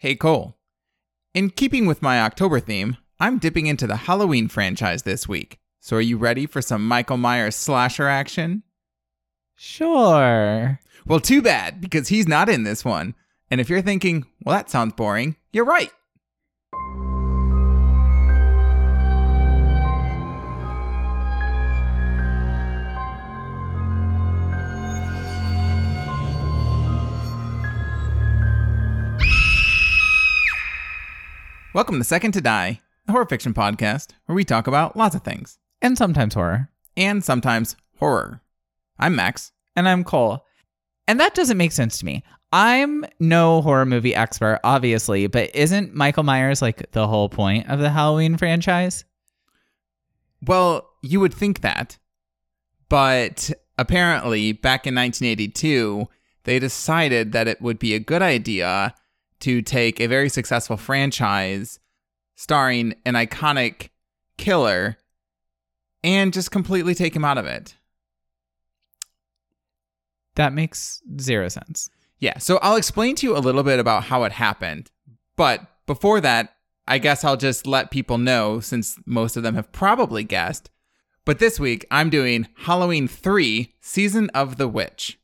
[0.00, 0.56] Hey, Cole.
[1.34, 5.58] In keeping with my October theme, I'm dipping into the Halloween franchise this week.
[5.80, 8.62] So are you ready for some Michael Myers slasher action?
[9.56, 10.78] Sure.
[11.04, 13.16] Well, too bad, because he's not in this one.
[13.50, 15.90] And if you're thinking, well, that sounds boring, you're right.
[31.78, 35.22] Welcome to Second to Die, the horror fiction podcast where we talk about lots of
[35.22, 36.72] things, And sometimes horror.
[36.96, 38.42] and sometimes horror.
[38.98, 39.52] I'm Max.
[39.76, 40.44] And I'm Cole.
[41.06, 42.24] And that doesn't make sense to me.
[42.50, 47.78] I'm no horror movie expert, obviously, but isn't Michael Myers like the whole point of
[47.78, 49.04] the Halloween franchise?
[50.44, 51.96] Well, you would think that,
[52.88, 56.08] but apparently, back in 1982,
[56.42, 58.96] they decided that it would be a good idea
[59.40, 61.78] to take a very successful franchise
[62.36, 63.88] starring an iconic
[64.36, 64.96] killer
[66.04, 67.76] and just completely take him out of it.
[70.36, 71.90] That makes zero sense.
[72.20, 74.90] Yeah, so I'll explain to you a little bit about how it happened.
[75.36, 76.54] But before that,
[76.86, 80.70] I guess I'll just let people know since most of them have probably guessed.
[81.24, 85.18] But this week, I'm doing Halloween 3 Season of the Witch.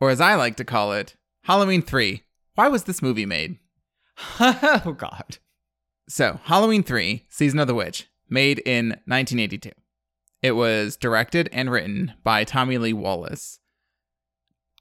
[0.00, 2.22] Or as I like to call it, Halloween 3
[2.60, 3.56] Why was this movie made?
[4.38, 5.38] oh, God.
[6.10, 9.70] So, Halloween 3 Season of the Witch, made in 1982.
[10.42, 13.60] It was directed and written by Tommy Lee Wallace.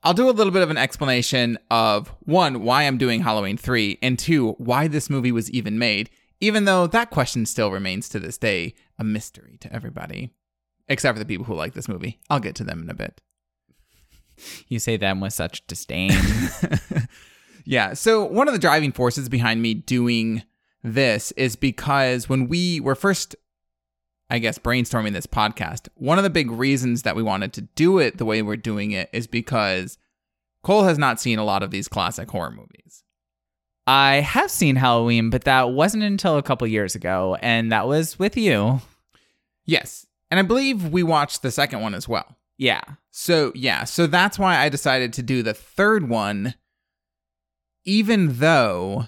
[0.04, 4.00] I'll do a little bit of an explanation of one, why I'm doing Halloween 3,
[4.02, 6.10] and two, why this movie was even made,
[6.42, 10.32] even though that question still remains to this day a mystery to everybody,
[10.90, 12.20] except for the people who like this movie.
[12.30, 13.22] I'll get to them in a bit.
[14.68, 16.12] You say them with such disdain.
[17.66, 20.44] yeah, so one of the driving forces behind me doing
[20.84, 23.36] this is because when we were first
[24.30, 27.98] I guess, brainstorming this podcast, one of the big reasons that we wanted to do
[27.98, 29.98] it the way we're doing it is because
[30.62, 33.04] Cole has not seen a lot of these classic horror movies.
[33.88, 38.20] I have seen Halloween, but that wasn't until a couple years ago, and that was
[38.20, 38.82] with you.
[39.66, 40.06] Yes.
[40.30, 42.38] And I believe we watched the second one as well.
[42.56, 42.82] Yeah.
[43.10, 46.54] So, yeah, so that's why I decided to do the third one,
[47.90, 49.08] even though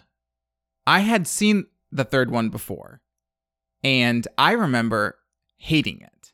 [0.87, 2.99] I had seen the third one before.
[3.83, 5.19] And I remember
[5.57, 6.33] hating it.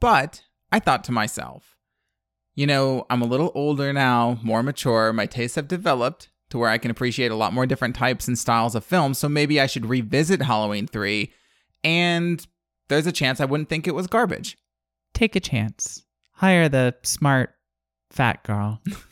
[0.00, 1.76] But I thought to myself,
[2.54, 5.12] you know, I'm a little older now, more mature.
[5.12, 8.38] My tastes have developed to where I can appreciate a lot more different types and
[8.38, 9.12] styles of film.
[9.12, 11.30] So maybe I should revisit Halloween 3.
[11.84, 12.46] And
[12.88, 14.56] there's a chance I wouldn't think it was garbage.
[15.12, 16.02] Take a chance.
[16.32, 17.54] Hire the smart
[18.08, 18.80] fat girl.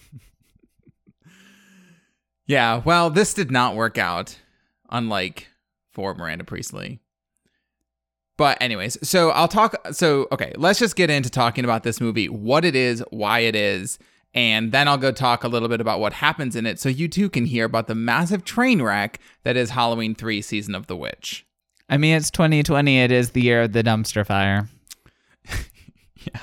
[2.51, 4.37] yeah, well, this did not work out,
[4.91, 5.47] unlike
[5.93, 6.99] for Miranda Priestley.
[8.37, 12.29] But anyways, so I'll talk so okay, let's just get into talking about this movie,
[12.29, 14.01] what it is, why it is,
[14.35, 17.07] and then I'll go talk a little bit about what happens in it so you
[17.07, 20.97] too can hear about the massive train wreck that is Halloween 3 Season of the
[20.97, 21.47] Witch.
[21.89, 22.99] I mean, it's 2020.
[22.99, 24.69] It is the year of the dumpster fire.
[26.17, 26.43] yeah.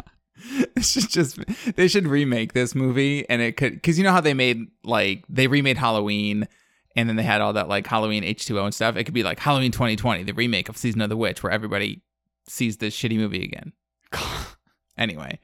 [0.78, 1.40] It should just
[1.76, 5.24] they should remake this movie and it could cuz you know how they made like
[5.28, 6.48] they remade Halloween
[6.96, 8.96] and then they had all that like Halloween H2O and stuff.
[8.96, 12.02] It could be like Halloween 2020, the remake of Season of the Witch, where everybody
[12.48, 13.74] sees this shitty movie again.
[14.98, 15.40] anyway.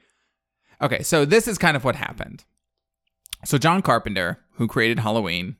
[0.82, 2.44] Okay, so this is kind of what happened.
[3.44, 5.56] So John Carpenter, who created Halloween,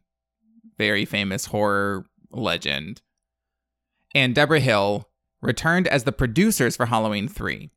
[0.77, 3.01] very famous horror legend,
[4.15, 5.09] and Debra Hill
[5.41, 7.71] returned as the producers for Halloween 3.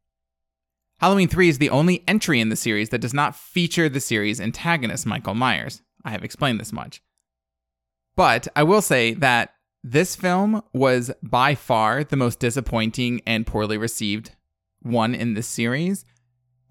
[1.00, 4.42] Halloween 3 is the only entry in the series that does not feature the series
[4.42, 5.84] antagonist Michael Myers.
[6.04, 7.02] I have explained this much.
[8.16, 9.54] But I will say that
[9.84, 14.32] this film was by far the most disappointing and poorly received
[14.82, 16.04] one in this series.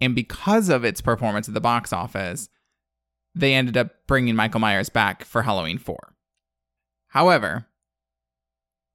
[0.01, 2.49] And because of its performance at the box office,
[3.35, 6.15] they ended up bringing Michael Myers back for Halloween 4.
[7.09, 7.67] However,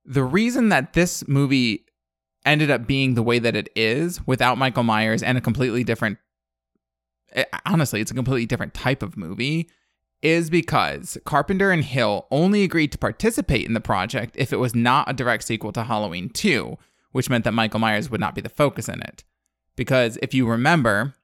[0.04, 1.86] the reason that this movie
[2.46, 6.18] ended up being the way that it is without Michael Myers and a completely different
[7.34, 9.70] eh, honestly, it's a completely different type of movie
[10.22, 14.76] is because Carpenter and Hill only agreed to participate in the project if it was
[14.76, 16.78] not a direct sequel to Halloween 2,
[17.12, 19.24] which meant that Michael Myers would not be the focus in it.
[19.76, 21.16] Because if you remember,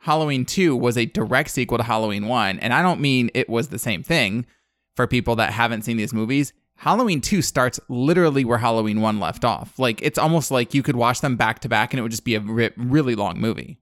[0.00, 3.68] Halloween 2 was a direct sequel to Halloween 1, and I don't mean it was
[3.68, 4.46] the same thing.
[4.94, 6.52] For people that haven't seen these movies,
[6.82, 9.78] Halloween 2 starts literally where Halloween 1 left off.
[9.78, 12.24] Like, it's almost like you could watch them back to back and it would just
[12.24, 13.78] be a re- really long movie.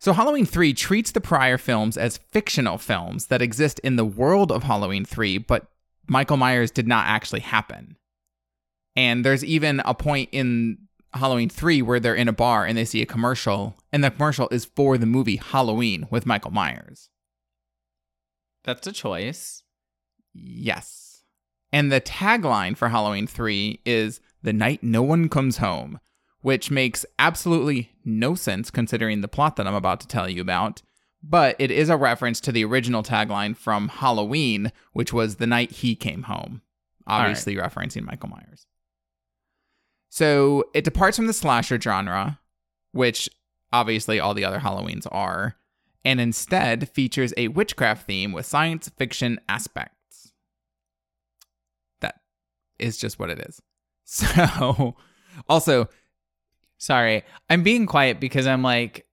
[0.00, 4.50] So, Halloween 3 treats the prior films as fictional films that exist in the world
[4.50, 5.68] of Halloween 3, but
[6.08, 7.96] Michael Myers did not actually happen.
[8.96, 10.78] And there's even a point in
[11.12, 14.48] Halloween 3 where they're in a bar and they see a commercial, and the commercial
[14.50, 17.08] is for the movie Halloween with Michael Myers.
[18.64, 19.62] That's a choice.
[20.32, 21.03] Yes.
[21.74, 25.98] And the tagline for Halloween 3 is The Night No One Comes Home,
[26.40, 30.82] which makes absolutely no sense considering the plot that I'm about to tell you about.
[31.20, 35.72] But it is a reference to the original tagline from Halloween, which was The Night
[35.72, 36.62] He Came Home,
[37.08, 38.68] obviously referencing Michael Myers.
[40.10, 42.38] So it departs from the slasher genre,
[42.92, 43.28] which
[43.72, 45.56] obviously all the other Halloweens are,
[46.04, 50.03] and instead features a witchcraft theme with science fiction aspects.
[52.78, 53.60] Is just what it is.
[54.06, 54.96] So,
[55.48, 55.88] also,
[56.84, 59.06] Sorry, I'm being quiet because I'm like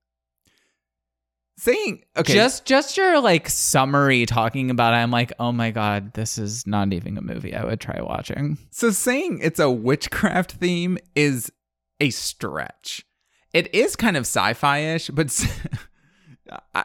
[1.57, 4.97] saying, okay, just just your like summary talking about it.
[4.97, 8.57] I'm like, oh my god, this is not even a movie I would try watching.
[8.71, 11.49] so saying it's a witchcraft theme is
[12.01, 13.05] a stretch.
[13.53, 15.33] It is kind of sci-fi ish, but
[16.75, 16.83] I,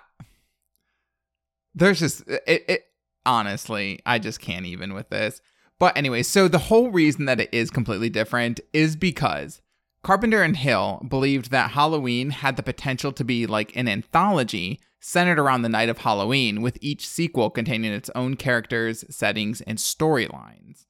[1.75, 2.83] there's just it, it.
[3.25, 5.41] Honestly, I just can't even with this.
[5.79, 9.61] But anyway, so the whole reason that it is completely different is because
[10.03, 15.39] Carpenter and Hill believed that Halloween had the potential to be like an anthology centered
[15.39, 20.87] around the night of Halloween, with each sequel containing its own characters, settings, and storylines.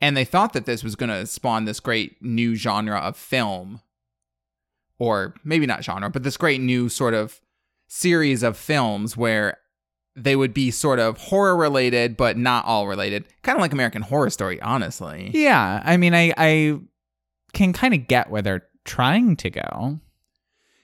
[0.00, 3.82] And they thought that this was going to spawn this great new genre of film,
[4.98, 7.40] or maybe not genre, but this great new sort of
[7.86, 9.58] series of films where
[10.22, 13.24] they would be sort of horror related, but not all related.
[13.42, 15.30] Kind of like American Horror Story, honestly.
[15.34, 16.78] Yeah, I mean, I I
[17.52, 20.00] can kind of get where they're trying to go.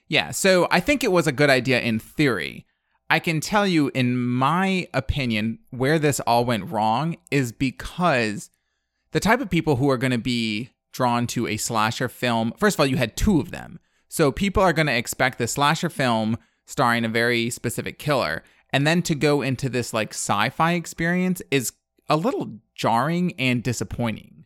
[0.07, 2.65] Yeah, so I think it was a good idea in theory.
[3.09, 8.49] I can tell you, in my opinion, where this all went wrong is because
[9.11, 12.75] the type of people who are going to be drawn to a slasher film, first
[12.75, 13.79] of all, you had two of them.
[14.09, 18.43] So people are going to expect the slasher film starring a very specific killer.
[18.71, 21.73] And then to go into this like sci fi experience is
[22.09, 24.45] a little jarring and disappointing.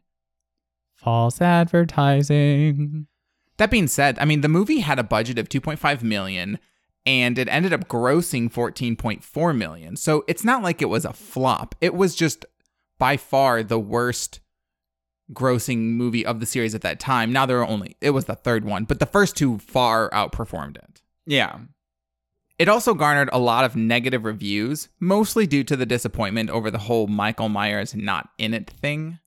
[0.96, 3.08] False advertising.
[3.58, 6.60] That being said, I mean the movie had a budget of 2.5 million
[7.06, 9.96] and it ended up grossing 14.4 million.
[9.96, 11.76] So it's not like it was a flop.
[11.82, 12.46] It was just
[13.00, 14.40] by far the worst
[15.34, 17.32] grossing movie of the series at that time.
[17.32, 20.78] Now there are only it was the third one, but the first two far outperformed
[20.78, 21.02] it.
[21.26, 21.60] Yeah.
[22.62, 26.78] It also garnered a lot of negative reviews, mostly due to the disappointment over the
[26.78, 29.18] whole Michael Myers not in it thing.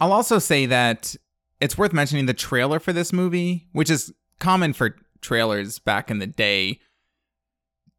[0.00, 1.14] I'll also say that
[1.60, 6.18] it's worth mentioning the trailer for this movie, which is common for trailers back in
[6.18, 6.80] the day,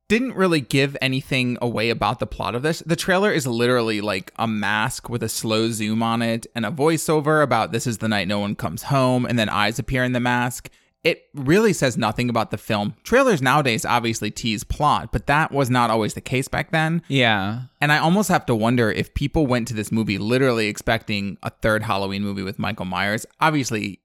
[0.09, 2.83] didn't really give anything away about the plot of this.
[2.85, 6.71] The trailer is literally like a mask with a slow zoom on it and a
[6.71, 10.11] voiceover about this is the night no one comes home, and then eyes appear in
[10.11, 10.69] the mask.
[11.03, 12.93] It really says nothing about the film.
[13.03, 17.01] Trailers nowadays obviously tease plot, but that was not always the case back then.
[17.07, 17.61] Yeah.
[17.79, 21.51] And I almost have to wonder if people went to this movie literally expecting a
[21.51, 23.25] third Halloween movie with Michael Myers.
[23.39, 24.01] Obviously,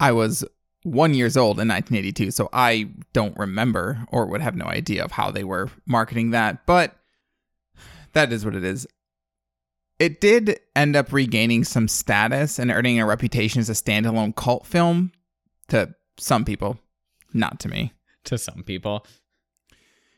[0.00, 0.42] I was
[0.84, 5.12] one years old in 1982, so I don't remember or would have no idea of
[5.12, 6.64] how they were marketing that.
[6.64, 6.96] But
[8.14, 8.86] that is what it is.
[9.98, 14.66] It did end up regaining some status and earning a reputation as a standalone cult
[14.66, 15.12] film
[15.68, 16.78] to some people,
[17.32, 17.92] not to me.
[18.24, 19.06] To some people.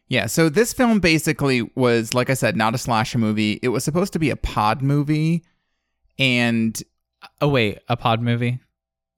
[0.09, 3.59] Yeah, so this film basically was, like I said, not a slasher movie.
[3.63, 5.45] It was supposed to be a pod movie.
[6.19, 6.81] And
[7.41, 8.61] Oh wait, a pod movie?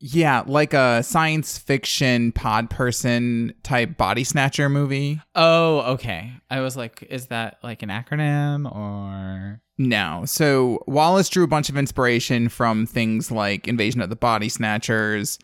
[0.02, 5.20] yeah, like a science fiction pod person type body snatcher movie.
[5.34, 6.32] Oh, okay.
[6.49, 10.22] I was like, is that like an acronym or No.
[10.25, 15.38] So Wallace drew a bunch of inspiration from things like Invasion of the Body Snatchers.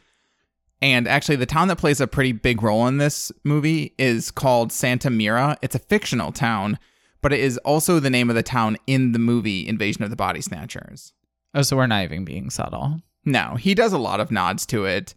[0.82, 4.72] And actually, the town that plays a pretty big role in this movie is called
[4.72, 5.56] Santa Mira.
[5.62, 6.78] It's a fictional town,
[7.22, 10.16] but it is also the name of the town in the movie Invasion of the
[10.16, 11.14] Body Snatchers.
[11.54, 13.00] Oh, so we're not even being subtle.
[13.24, 15.14] No, he does a lot of nods to it.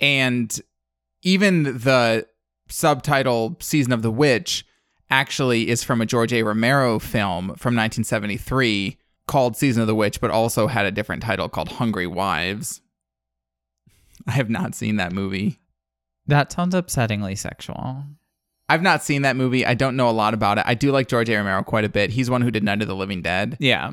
[0.00, 0.60] And
[1.22, 2.26] even the
[2.68, 4.66] subtitle Season of the Witch
[5.10, 6.42] actually is from a George A.
[6.42, 11.48] Romero film from 1973 called Season of the Witch, but also had a different title
[11.48, 12.80] called Hungry Wives.
[14.26, 15.58] I have not seen that movie.
[16.26, 18.04] That sounds upsettingly sexual.
[18.68, 19.66] I've not seen that movie.
[19.66, 20.64] I don't know a lot about it.
[20.66, 21.36] I do like George A.
[21.36, 22.10] Romero quite a bit.
[22.10, 23.56] He's one who did Night of the Living Dead.
[23.60, 23.90] Yeah.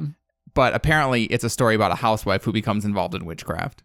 [0.53, 3.83] But apparently, it's a story about a housewife who becomes involved in witchcraft.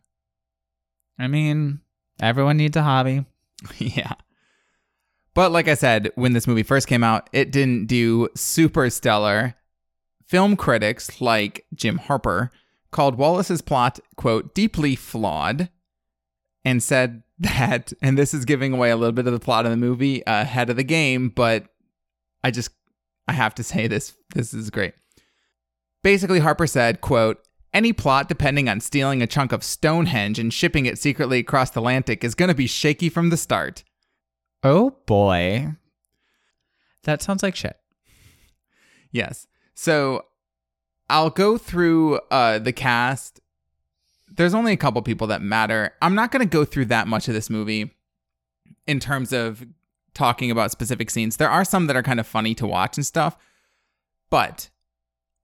[1.19, 1.81] I mean,
[2.21, 3.25] everyone needs a hobby.
[3.79, 4.13] yeah.
[5.35, 9.55] But like I said, when this movie first came out, it didn't do super stellar.
[10.27, 12.51] film critics like Jim Harper
[12.93, 15.69] called Wallace's plot, quote, deeply flawed,
[16.65, 19.71] and said that, and this is giving away a little bit of the plot of
[19.71, 21.67] the movie ahead of the game, but
[22.43, 22.71] I just,
[23.29, 24.95] I have to say this, this is great.
[26.03, 27.39] Basically, Harper said, quote,
[27.73, 31.81] any plot depending on stealing a chunk of Stonehenge and shipping it secretly across the
[31.81, 33.83] Atlantic is going to be shaky from the start.
[34.63, 35.73] Oh boy.
[37.03, 37.77] That sounds like shit.
[39.11, 39.47] Yes.
[39.75, 40.27] So
[41.11, 43.41] I'll go through uh, the cast.
[44.37, 45.93] There's only a couple people that matter.
[46.03, 47.95] I'm not going to go through that much of this movie
[48.87, 49.65] in terms of
[50.13, 51.37] talking about specific scenes.
[51.37, 53.37] There are some that are kind of funny to watch and stuff.
[54.31, 54.71] But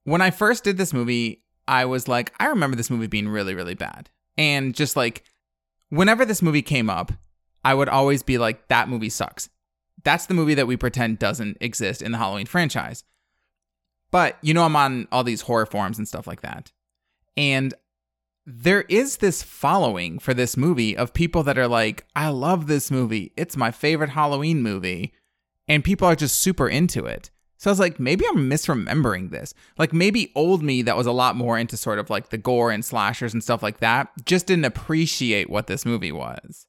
[0.05, 3.55] when I first did this movie, I was like, I remember this movie being really,
[3.55, 4.11] really bad.
[4.37, 5.25] And just like,
[5.91, 7.13] whenever this movie came up,
[7.65, 9.49] I would always be like, that movie sucks.
[10.03, 13.05] That's the movie that we pretend doesn't exist in the Halloween franchise.
[14.11, 16.73] But you know, I'm on all these horror forums and stuff like that.
[17.37, 17.75] And
[18.53, 22.91] there is this following for this movie of people that are like, I love this
[22.91, 23.33] movie.
[23.37, 25.13] It's my favorite Halloween movie.
[25.69, 27.31] And people are just super into it.
[27.59, 29.55] So I was like, maybe I'm misremembering this.
[29.79, 32.71] Like maybe old me that was a lot more into sort of like the gore
[32.71, 36.67] and slashers and stuff like that just didn't appreciate what this movie was.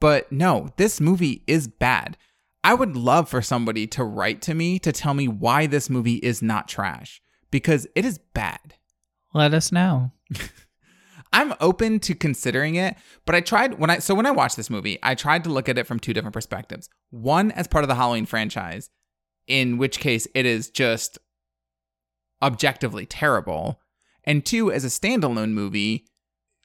[0.00, 2.16] But no, this movie is bad.
[2.64, 6.16] I would love for somebody to write to me to tell me why this movie
[6.16, 8.74] is not trash because it is bad.
[9.32, 10.12] Let us know.
[11.32, 14.70] I'm open to considering it, but I tried when I so when I watched this
[14.70, 16.88] movie, I tried to look at it from two different perspectives.
[17.10, 18.88] One as part of the Halloween franchise,
[19.48, 21.18] in which case it is just
[22.40, 23.80] objectively terrible,
[24.22, 26.06] and two as a standalone movie,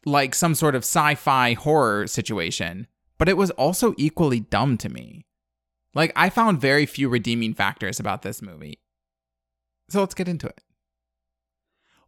[0.06, 2.86] like some sort of sci-fi horror situation,
[3.18, 5.26] but it was also equally dumb to me.
[5.96, 8.80] Like I found very few redeeming factors about this movie.
[9.90, 10.62] So let's get into it.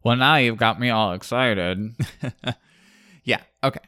[0.04, 1.94] Well, now you've got me all excited.
[3.24, 3.80] yeah, okay.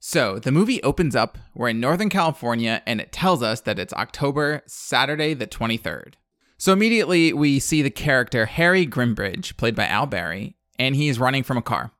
[0.00, 1.38] So the movie opens up.
[1.54, 6.14] We're in Northern California, and it tells us that it's October, Saturday, the 23rd.
[6.58, 11.42] So immediately we see the character Harry Grimbridge, played by Al Berry, and he's running
[11.42, 11.92] from a car.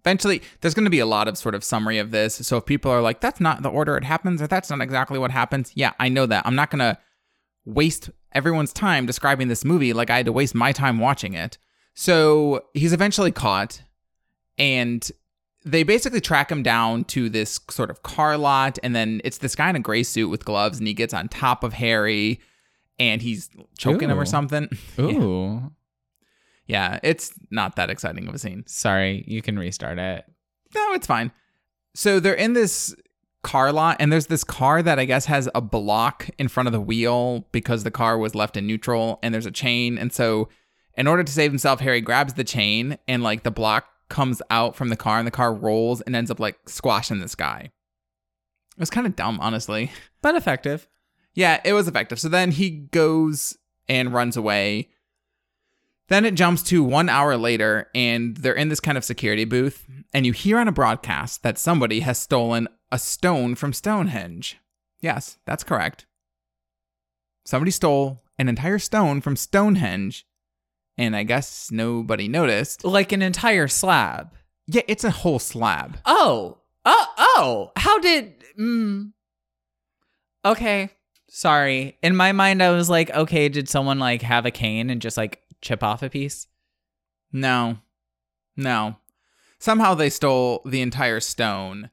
[0.00, 2.34] Eventually, there's going to be a lot of sort of summary of this.
[2.34, 5.18] So if people are like, that's not the order it happens, or that's not exactly
[5.18, 6.46] what happens, yeah, I know that.
[6.46, 6.98] I'm not going to
[7.64, 11.58] waste everyone's time describing this movie like I had to waste my time watching it.
[12.00, 13.82] So he's eventually caught,
[14.56, 15.10] and
[15.64, 19.56] they basically track him down to this sort of car lot, and then it's this
[19.56, 22.38] guy in a gray suit with gloves, and he gets on top of Harry,
[23.00, 24.26] and he's choking him or Ooh.
[24.26, 24.68] something.
[24.96, 25.04] Yeah.
[25.06, 25.72] Ooh.
[26.68, 28.62] yeah, it's not that exciting of a scene.
[28.68, 30.24] Sorry, you can restart it.
[30.76, 31.32] No, it's fine.
[31.96, 32.94] So they're in this
[33.42, 36.72] car lot, and there's this car that I guess has a block in front of
[36.72, 39.98] the wheel because the car was left in neutral, and there's a chain.
[39.98, 40.48] And so,
[40.98, 44.74] in order to save himself, Harry grabs the chain, and like the block comes out
[44.74, 47.70] from the car, and the car rolls and ends up like squashing this guy.
[48.76, 49.90] It was kind of dumb, honestly.
[50.20, 50.88] But effective.
[51.34, 52.18] Yeah, it was effective.
[52.18, 53.56] So then he goes
[53.88, 54.88] and runs away.
[56.08, 59.86] Then it jumps to one hour later, and they're in this kind of security booth,
[60.12, 64.58] and you hear on a broadcast that somebody has stolen a stone from Stonehenge.
[65.00, 66.06] Yes, that's correct.
[67.44, 70.26] Somebody stole an entire stone from Stonehenge,
[70.98, 72.84] and I guess nobody noticed.
[72.84, 74.32] Like an entire slab.
[74.66, 75.98] Yeah, it's a whole slab.
[76.04, 76.58] Oh.
[76.84, 77.72] Oh, oh.
[77.76, 79.12] How did mm.
[80.44, 80.90] Okay.
[81.30, 81.96] Sorry.
[82.02, 85.16] In my mind I was like, okay, did someone like have a cane and just
[85.16, 86.48] like chip off a piece?
[87.32, 87.78] No.
[88.56, 88.96] No.
[89.60, 91.90] Somehow they stole the entire stone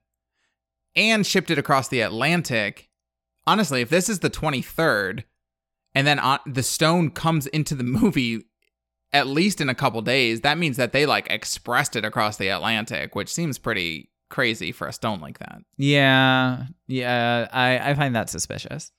[0.96, 2.90] and shipped it across the Atlantic.
[3.46, 5.24] Honestly, if this is the 23rd
[5.94, 8.46] and then on, the stone comes into the movie
[9.14, 12.50] at least in a couple days, that means that they like expressed it across the
[12.50, 15.62] Atlantic, which seems pretty crazy for a stone like that.
[15.78, 16.66] Yeah.
[16.88, 18.92] Yeah, I I find that suspicious.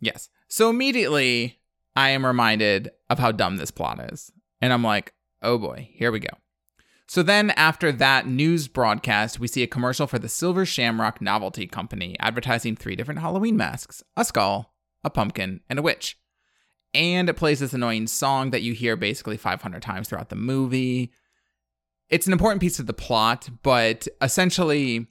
[0.00, 0.28] Yes.
[0.48, 1.58] So immediately
[1.94, 4.30] I am reminded of how dumb this plot is.
[4.60, 6.28] And I'm like, oh boy, here we go.
[7.08, 11.66] So then after that news broadcast, we see a commercial for the Silver Shamrock Novelty
[11.66, 14.74] Company advertising three different Halloween masks a skull,
[15.04, 16.18] a pumpkin, and a witch.
[16.96, 21.12] And it plays this annoying song that you hear basically 500 times throughout the movie.
[22.08, 25.06] It's an important piece of the plot, but essentially,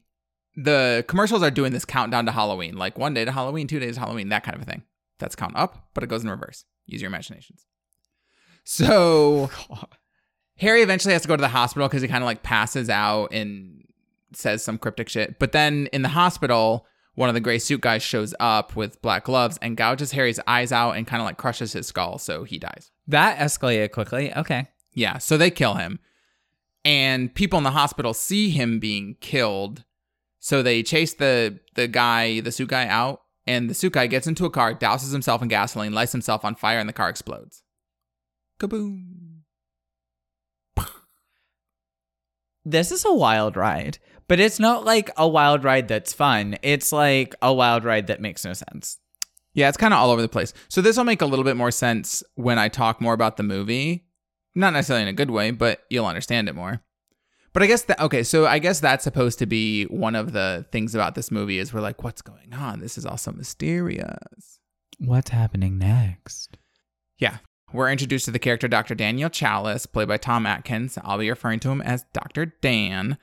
[0.56, 3.96] the commercials are doing this countdown to Halloween, like one day to Halloween, two days
[3.96, 4.82] to Halloween, that kind of a thing.
[5.20, 6.66] That's count up, but it goes in reverse.
[6.88, 7.68] Use your imaginations.
[8.64, 9.52] So
[10.58, 13.32] Harry eventually has to go to the hospital because he kind of like passes out
[13.32, 13.84] and
[14.34, 15.38] says some cryptic shit.
[15.38, 19.26] But then in the hospital, one of the gray suit guys shows up with black
[19.26, 22.60] gloves and gouges Harry's eyes out and kind of like crushes his skull, so he
[22.60, 22.92] dies.
[23.08, 24.36] That escalated quickly.
[24.36, 24.68] Okay.
[24.94, 26.00] Yeah, so they kill him.
[26.84, 29.84] And people in the hospital see him being killed.
[30.40, 34.28] So they chase the the guy, the suit guy out, and the suit guy gets
[34.28, 37.64] into a car, douses himself in gasoline, lights himself on fire, and the car explodes.
[38.60, 39.36] Kaboom.
[42.68, 46.58] This is a wild ride, but it's not like a wild ride that's fun.
[46.62, 48.98] It's like a wild ride that makes no sense.
[49.54, 50.54] Yeah, it's kind of all over the place.
[50.68, 53.44] So this will make a little bit more sense when I talk more about the
[53.44, 54.06] movie.
[54.54, 56.82] Not necessarily in a good way, but you'll understand it more.
[57.54, 60.66] But I guess that okay, so I guess that's supposed to be one of the
[60.74, 62.82] things about this movie is we're like, what's going on?
[62.82, 64.60] This is all so mysterious.
[65.00, 66.58] What's happening next?
[67.18, 67.38] Yeah.
[67.72, 68.94] We're introduced to the character Dr.
[68.94, 70.98] Daniel Challis, played by Tom Atkins.
[71.04, 72.46] I'll be referring to him as Dr.
[72.62, 73.18] Dan.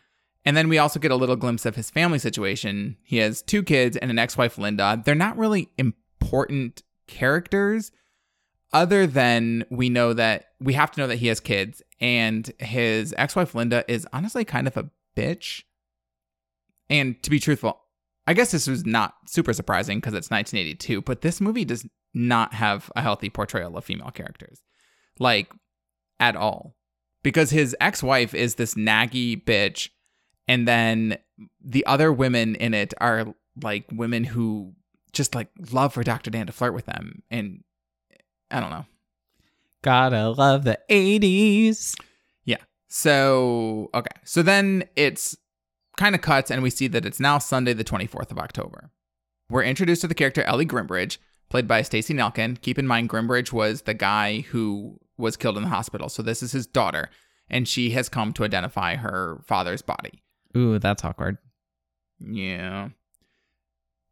[0.44, 2.96] And then we also get a little glimpse of his family situation.
[3.04, 5.00] He has two kids and an ex wife, Linda.
[5.04, 7.92] They're not really important characters,
[8.72, 11.82] other than we know that we have to know that he has kids.
[12.00, 15.62] And his ex wife, Linda, is honestly kind of a bitch.
[16.90, 17.80] And to be truthful,
[18.26, 22.54] I guess this was not super surprising because it's 1982, but this movie does not
[22.54, 24.60] have a healthy portrayal of female characters.
[25.18, 25.52] Like,
[26.18, 26.76] at all.
[27.22, 29.90] Because his ex wife is this naggy bitch,
[30.48, 31.18] and then
[31.64, 34.74] the other women in it are like women who
[35.12, 36.30] just like love for Dr.
[36.30, 37.22] Dan to flirt with them.
[37.30, 37.64] And
[38.50, 38.86] I don't know.
[39.82, 41.94] Gotta love the 80s.
[42.44, 42.58] Yeah.
[42.88, 44.16] So, okay.
[44.24, 45.36] So then it's
[45.96, 48.90] kind of cuts, and we see that it's now Sunday, the 24th of October.
[49.50, 51.18] We're introduced to the character Ellie Grimbridge,
[51.50, 52.60] played by Stacy Nelkin.
[52.60, 56.08] Keep in mind, Grimbridge was the guy who was killed in the hospital.
[56.08, 57.10] So this is his daughter,
[57.50, 60.22] and she has come to identify her father's body.
[60.56, 61.38] Ooh, that's awkward.
[62.20, 62.90] Yeah.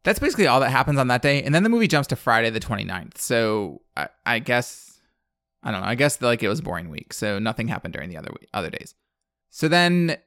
[0.03, 1.43] That's basically all that happens on that day.
[1.43, 3.17] And then the movie jumps to Friday the 29th.
[3.17, 4.99] So I, I guess,
[5.63, 5.87] I don't know.
[5.87, 7.13] I guess like it was a boring week.
[7.13, 8.95] So nothing happened during the other other days.
[9.51, 10.17] So then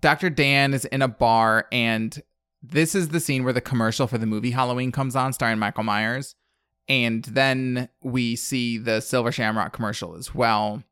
[0.00, 0.28] Dr.
[0.28, 2.22] Dan is in a bar and
[2.62, 5.84] this is the scene where the commercial for the movie Halloween comes on starring Michael
[5.84, 6.34] Myers.
[6.88, 10.82] And then we see the Silver Shamrock commercial as well.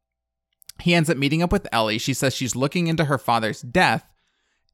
[0.80, 1.98] He ends up meeting up with Ellie.
[1.98, 4.13] She says she's looking into her father's death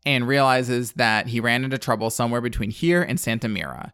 [0.07, 3.93] and realizes that he ran into trouble somewhere between here and Santa Mira,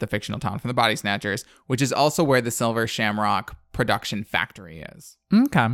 [0.00, 4.24] the fictional town from the Body Snatchers, which is also where the Silver Shamrock production
[4.24, 5.16] factory is.
[5.32, 5.68] Okay.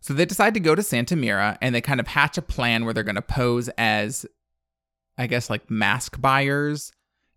[0.00, 2.84] So they decide to go to Santa Mira and they kind of hatch a plan
[2.84, 4.24] where they're going to pose as,
[5.18, 6.92] I guess, like mask buyers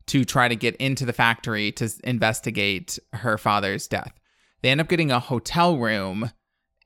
[0.07, 4.13] to try to get into the factory to investigate her father's death.
[4.61, 6.31] They end up getting a hotel room.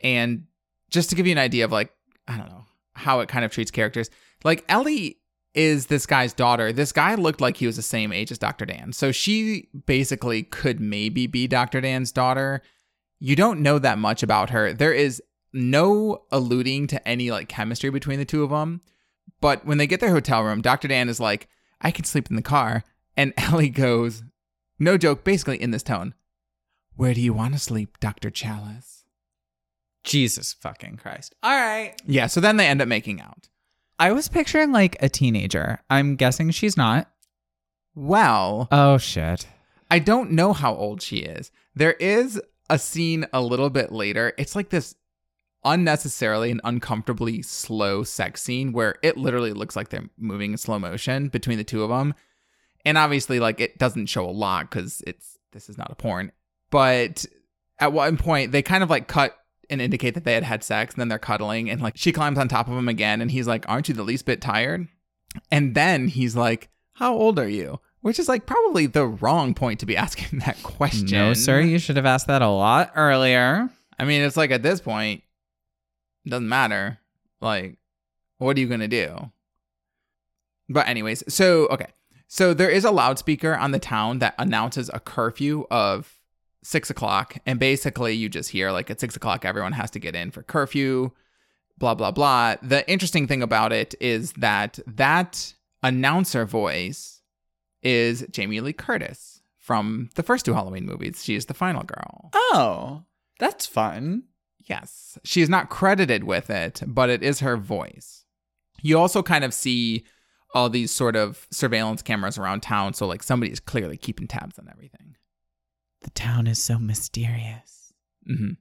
[0.02, 0.45] And
[0.89, 1.91] just to give you an idea of like,
[2.28, 4.10] I don't know, how it kind of treats characters,
[4.43, 5.17] like Ellie
[5.54, 6.71] is this guy's daughter.
[6.71, 8.65] This guy looked like he was the same age as Dr.
[8.65, 8.93] Dan.
[8.93, 11.82] So she basically could maybe be Dr.
[11.82, 12.62] Dan's daughter.
[13.19, 14.71] You don't know that much about her.
[14.73, 15.21] There is
[15.54, 18.82] no alluding to any like chemistry between the two of them.
[19.41, 20.88] But when they get their hotel room, Dr.
[20.88, 21.47] Dan is like,
[21.82, 22.84] I can sleep in the car.
[23.15, 24.23] And Ellie goes,
[24.78, 26.13] no joke, basically in this tone,
[26.95, 28.30] Where do you want to sleep, Dr.
[28.30, 29.04] Challis?
[30.04, 31.36] Jesus fucking Christ.
[31.43, 31.93] All right.
[32.06, 33.50] Yeah, so then they end up making out.
[33.99, 35.79] I was picturing like a teenager.
[35.89, 37.10] I'm guessing she's not.
[37.95, 39.47] Well, Oh shit.
[39.89, 41.51] I don't know how old she is.
[41.75, 44.33] There is a scene a little bit later.
[44.38, 44.95] It's like this
[45.63, 50.77] unnecessarily and uncomfortably slow sex scene where it literally looks like they're moving in slow
[50.77, 52.13] motion between the two of them.
[52.86, 56.31] And obviously like it doesn't show a lot cuz it's this is not a porn.
[56.69, 57.25] But
[57.79, 59.36] at one point they kind of like cut
[59.69, 62.38] and indicate that they had had sex and then they're cuddling and like she climbs
[62.38, 64.88] on top of him again and he's like, "Aren't you the least bit tired?"
[65.51, 69.80] And then he's like, "How old are you?" Which is like probably the wrong point
[69.82, 71.10] to be asking that question.
[71.10, 71.60] No, sir.
[71.60, 73.69] You should have asked that a lot earlier.
[73.99, 75.23] I mean, it's like at this point,
[76.25, 76.99] it doesn't matter.
[77.41, 77.77] Like,
[78.38, 79.32] what are you gonna do?
[80.69, 81.88] But anyways, so okay,
[82.27, 86.16] so there is a loudspeaker on the town that announces a curfew of
[86.67, 90.15] six o'clock, and basically you just hear like at six o'clock everyone has to get
[90.15, 91.12] in for curfew.
[91.77, 92.56] Blah blah blah.
[92.62, 97.21] The interesting thing about it is that that announcer voice
[97.84, 101.23] is Jamie Lee Curtis from the first two Halloween movies.
[101.23, 102.32] She is the final girl.
[102.34, 103.03] Oh,
[103.39, 104.23] that's fun.
[104.65, 105.17] Yes.
[105.23, 108.25] She is not credited with it, but it is her voice.
[108.82, 110.06] You also kind of see
[110.53, 112.93] all these sort of surveillance cameras around town.
[112.93, 115.15] So, like, somebody is clearly keeping tabs on everything.
[116.08, 117.91] The town is so mysterious,
[118.26, 118.52] hmm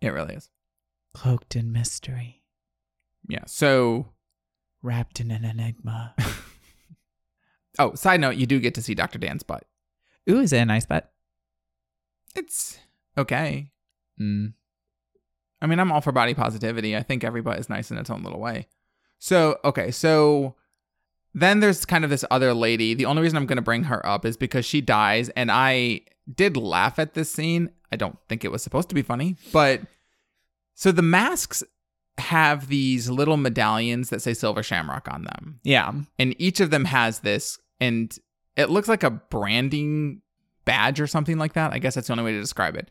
[0.00, 0.48] It really is.
[1.12, 2.42] cloaked in mystery,
[3.28, 3.44] Yeah.
[3.46, 4.14] So,
[4.82, 6.14] wrapped in an enigma.
[7.78, 9.18] Oh, side note, you do get to see Dr.
[9.18, 9.64] Dan's butt.
[10.30, 11.12] Ooh, is it a nice butt?
[12.34, 12.78] It's
[13.18, 13.70] okay.
[14.18, 14.54] Mm.
[15.60, 16.96] I mean, I'm all for body positivity.
[16.96, 18.68] I think every butt is nice in its own little way.
[19.18, 20.54] So, okay, so
[21.34, 22.94] then there's kind of this other lady.
[22.94, 26.00] The only reason I'm going to bring her up is because she dies, and I
[26.32, 27.70] did laugh at this scene.
[27.92, 29.82] I don't think it was supposed to be funny, but
[30.74, 31.62] so the masks
[32.18, 35.92] have these little medallions that say Silver Shamrock on them, Yeah.
[36.18, 38.16] and each of them has this, and
[38.56, 40.22] it looks like a branding
[40.64, 41.72] badge or something like that.
[41.72, 42.90] I guess that's the only way to describe it.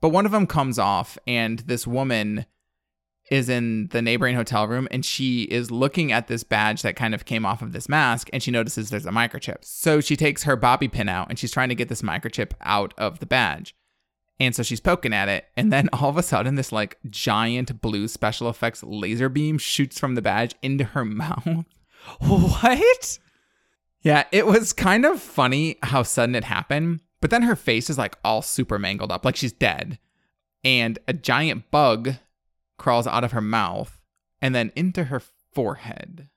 [0.00, 2.46] But one of them comes off, and this woman
[3.30, 7.14] is in the neighboring hotel room and she is looking at this badge that kind
[7.14, 9.64] of came off of this mask and she notices there's a microchip.
[9.64, 12.92] So she takes her bobby pin out and she's trying to get this microchip out
[12.98, 13.74] of the badge.
[14.40, 17.80] And so she's poking at it and then all of a sudden this like giant
[17.80, 21.64] blue special effects laser beam shoots from the badge into her mouth.
[22.18, 23.18] What?
[24.02, 27.98] Yeah, it was kind of funny how sudden it happened, but then her face is
[27.98, 29.98] like all super mangled up like she's dead.
[30.64, 32.14] And a giant bug
[32.80, 34.00] crawls out of her mouth
[34.42, 36.28] and then into her forehead.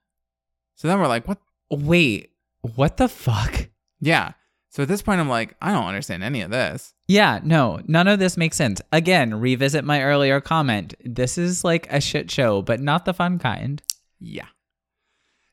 [0.76, 1.40] So then we're like, what?
[1.72, 2.32] Wait,
[2.76, 3.70] what the fuck?
[4.00, 4.34] Yeah.
[4.70, 6.94] So at this point, I'm like, I don't understand any of this.
[7.08, 8.82] Yeah, no, none of this makes sense.
[8.92, 10.96] Again, revisit my earlier comment.
[11.04, 13.82] This is like a shit show, but not the fun kind.
[14.20, 14.48] Yeah.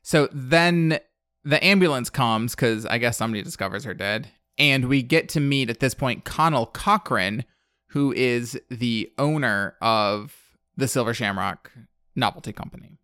[0.01, 0.99] So then
[1.43, 4.27] the ambulance comes because I guess somebody discovers her dead.
[4.57, 7.45] And we get to meet at this point Conal Cochran,
[7.89, 10.35] who is the owner of
[10.75, 11.71] the Silver Shamrock
[12.15, 12.97] Novelty Company.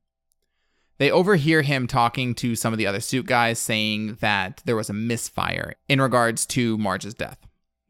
[0.99, 4.89] They overhear him talking to some of the other suit guys saying that there was
[4.89, 7.37] a misfire in regards to Marge's death.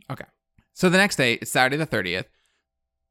[0.10, 0.26] Okay.
[0.74, 2.26] So the next day, it's Saturday the 30th.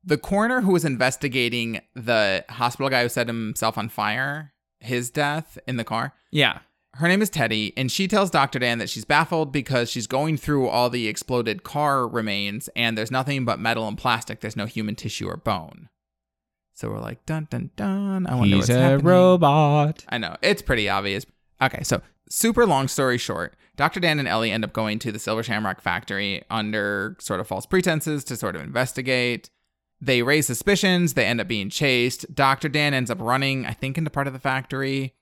[0.05, 5.59] The coroner who was investigating the hospital guy who set himself on fire, his death
[5.67, 6.61] in the car, Yeah.
[6.95, 8.59] her name is Teddy, and she tells Dr.
[8.59, 13.11] Dan that she's baffled because she's going through all the exploded car remains and there's
[13.11, 14.41] nothing but metal and plastic.
[14.41, 15.89] There's no human tissue or bone.
[16.77, 18.27] So we're like, dun dun dun.
[18.27, 19.07] I wonder He's what's a happening.
[19.07, 20.05] robot.
[20.11, 20.37] I know.
[20.43, 21.25] It's pretty obvious.
[21.61, 23.99] Okay, so super long story short, Dr.
[23.99, 27.65] Dan and Ellie end up going to the Silver Shamrock factory under sort of false
[27.65, 29.49] pretenses to sort of investigate.
[30.03, 32.35] They raise suspicions, they end up being chased.
[32.35, 32.69] Dr.
[32.69, 35.15] Dan ends up running, I think, into part of the factory.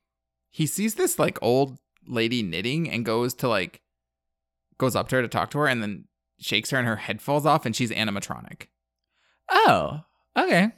[0.51, 3.81] He sees this like old lady knitting and goes to like
[4.77, 6.07] goes up to her to talk to her and then
[6.41, 8.67] shakes her and her head falls off and she's animatronic.
[9.51, 10.01] Oh,
[10.37, 10.73] okay.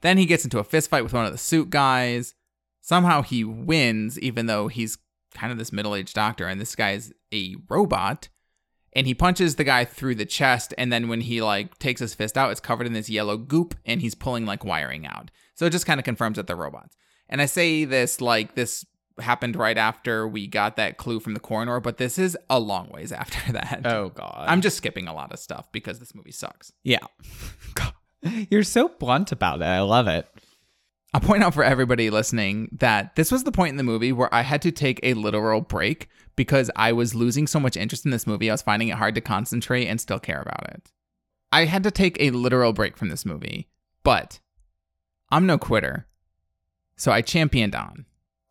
[0.00, 2.34] Then he gets into a fist fight with one of the suit guys.
[2.80, 4.98] Somehow he wins, even though he's
[5.34, 8.28] kind of this middle aged doctor, and this guy's a robot.
[8.92, 12.14] And he punches the guy through the chest, and then when he like takes his
[12.14, 15.30] fist out, it's covered in this yellow goop, and he's pulling like wiring out.
[15.54, 16.96] So it just kind of confirms that they're robots.
[17.28, 18.86] And I say this like this
[19.18, 22.88] happened right after we got that clue from the coroner, but this is a long
[22.88, 23.82] ways after that.
[23.84, 24.46] Oh god.
[24.48, 26.72] I'm just skipping a lot of stuff because this movie sucks.
[26.82, 27.00] yeah.
[27.74, 27.92] God.
[28.50, 29.64] You're so blunt about it.
[29.64, 30.28] I love it.
[31.14, 34.32] I'll point out for everybody listening that this was the point in the movie where
[34.34, 38.10] I had to take a literal break because I was losing so much interest in
[38.10, 38.50] this movie.
[38.50, 40.92] I was finding it hard to concentrate and still care about it.
[41.52, 43.68] I had to take a literal break from this movie,
[44.02, 44.40] but
[45.30, 46.06] I'm no quitter.
[46.96, 48.04] So I championed on.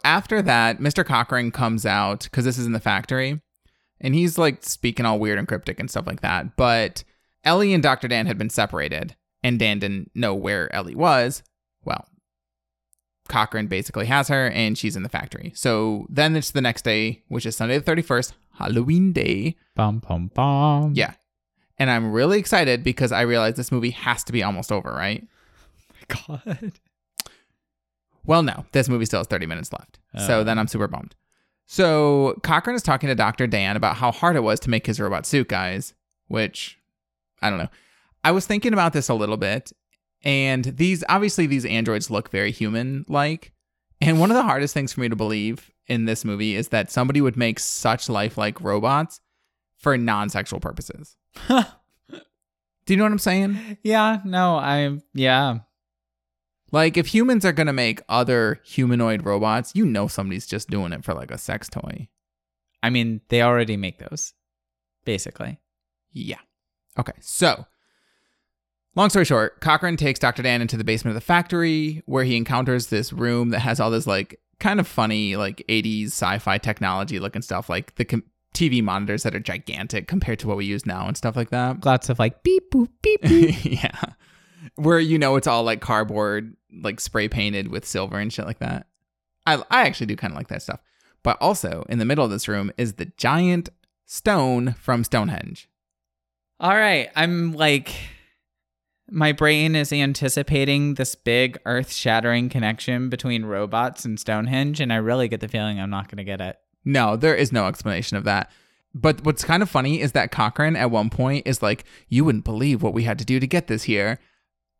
[0.03, 1.05] After that, Mr.
[1.05, 3.41] Cochran comes out because this is in the factory
[3.99, 6.55] and he's like speaking all weird and cryptic and stuff like that.
[6.55, 7.03] But
[7.43, 8.07] Ellie and Dr.
[8.07, 11.43] Dan had been separated and Dan didn't know where Ellie was.
[11.84, 12.03] Well,
[13.27, 15.51] Cochran basically has her and she's in the factory.
[15.55, 19.55] So then it's the next day, which is Sunday the 31st, Halloween day.
[19.75, 20.93] Bum bum bum.
[20.95, 21.13] Yeah.
[21.77, 25.27] And I'm really excited because I realize this movie has to be almost over, right?
[26.10, 26.71] My god.
[28.23, 29.99] Well, no, this movie still has 30 minutes left.
[30.25, 30.43] So Oh.
[30.43, 31.15] then I'm super bummed.
[31.67, 33.47] So Cochran is talking to Dr.
[33.47, 35.93] Dan about how hard it was to make his robot suit guys,
[36.27, 36.79] which
[37.41, 37.69] I don't know.
[38.25, 39.71] I was thinking about this a little bit,
[40.23, 43.53] and these obviously these androids look very human like.
[44.01, 46.89] And one of the hardest things for me to believe in this movie is that
[46.89, 49.21] somebody would make such lifelike robots
[49.77, 51.15] for non-sexual purposes.
[51.47, 51.63] Do
[52.88, 53.77] you know what I'm saying?
[53.83, 55.59] yeah, no, I'm yeah.
[56.71, 60.93] Like if humans are going to make other humanoid robots, you know somebody's just doing
[60.93, 62.09] it for like a sex toy.
[62.81, 64.33] I mean, they already make those.
[65.05, 65.59] Basically.
[66.11, 66.39] Yeah.
[66.97, 67.13] Okay.
[67.21, 67.67] So,
[68.95, 70.43] long story short, Cochran takes Dr.
[70.43, 73.91] Dan into the basement of the factory where he encounters this room that has all
[73.91, 78.81] this like kind of funny like 80s sci-fi technology looking stuff like the com- TV
[78.81, 81.86] monitors that are gigantic compared to what we use now and stuff like that.
[81.86, 83.65] Lots of like beep boop beep beep.
[83.84, 83.99] yeah.
[84.75, 88.60] Where you know it's all like cardboard like spray painted with silver and shit like
[88.60, 88.88] that.
[89.45, 90.79] I I actually do kind of like that stuff.
[91.21, 93.69] But also in the middle of this room is the giant
[94.05, 95.67] stone from Stonehenge.
[96.60, 97.10] All right.
[97.15, 97.93] I'm like,
[99.09, 104.79] my brain is anticipating this big earth shattering connection between robots and Stonehenge.
[104.79, 106.57] And I really get the feeling I'm not going to get it.
[106.83, 108.51] No, there is no explanation of that.
[108.93, 112.45] But what's kind of funny is that Cochran at one point is like, You wouldn't
[112.45, 114.19] believe what we had to do to get this here.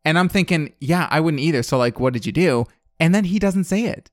[0.04, 1.62] And I'm thinking, Yeah, I wouldn't either.
[1.62, 2.64] So, like, what did you do?
[2.98, 4.10] And then he doesn't say it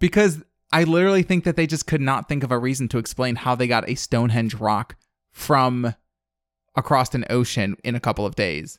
[0.00, 3.36] because I literally think that they just could not think of a reason to explain
[3.36, 4.96] how they got a Stonehenge rock
[5.32, 5.94] from
[6.76, 8.78] across an ocean in a couple of days.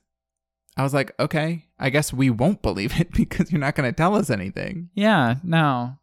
[0.78, 3.96] I was like, okay, I guess we won't believe it because you're not going to
[3.96, 4.90] tell us anything.
[4.94, 5.98] Yeah, no.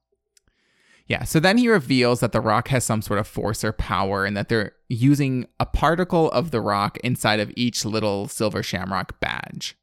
[1.09, 4.24] Yeah, so then he reveals that the rock has some sort of force or power
[4.24, 9.20] and that they're using a particle of the rock inside of each little silver shamrock
[9.20, 9.76] badge.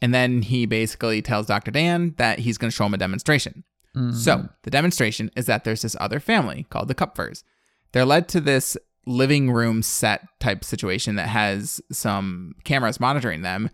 [0.00, 1.70] And then he basically tells Dr.
[1.70, 3.64] Dan that he's going to show him a demonstration.
[3.94, 4.14] Mm.
[4.14, 7.42] So the demonstration is that there's this other family called the Kupfers.
[7.92, 13.70] They're led to this living room set type situation that has some cameras monitoring them,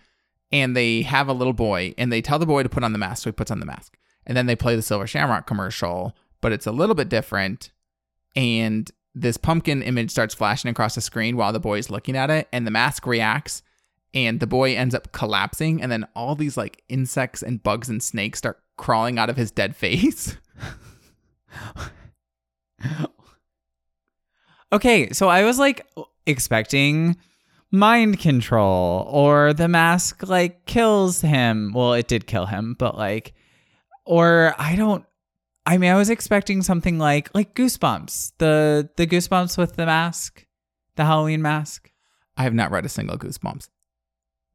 [0.52, 2.98] and they have a little boy, and they tell the boy to put on the
[2.98, 6.16] mask, so he puts on the mask, and then they play the Silver Shamrock commercial,
[6.40, 7.70] but it's a little bit different,
[8.34, 12.30] and this pumpkin image starts flashing across the screen while the boy is looking at
[12.30, 13.62] it, and the mask reacts.
[14.12, 18.02] And the boy ends up collapsing, and then all these like insects and bugs and
[18.02, 20.36] snakes start crawling out of his dead face.
[24.72, 25.86] Okay, so I was like
[26.26, 27.16] expecting
[27.70, 31.72] mind control or the mask like kills him.
[31.74, 33.35] Well, it did kill him, but like
[34.04, 35.04] or I don't
[35.66, 38.33] I mean, I was expecting something like like Goosebumps.
[38.38, 40.46] The the Goosebumps with the mask,
[40.96, 41.92] the Halloween mask.
[42.37, 43.68] I have not read a single Goosebumps.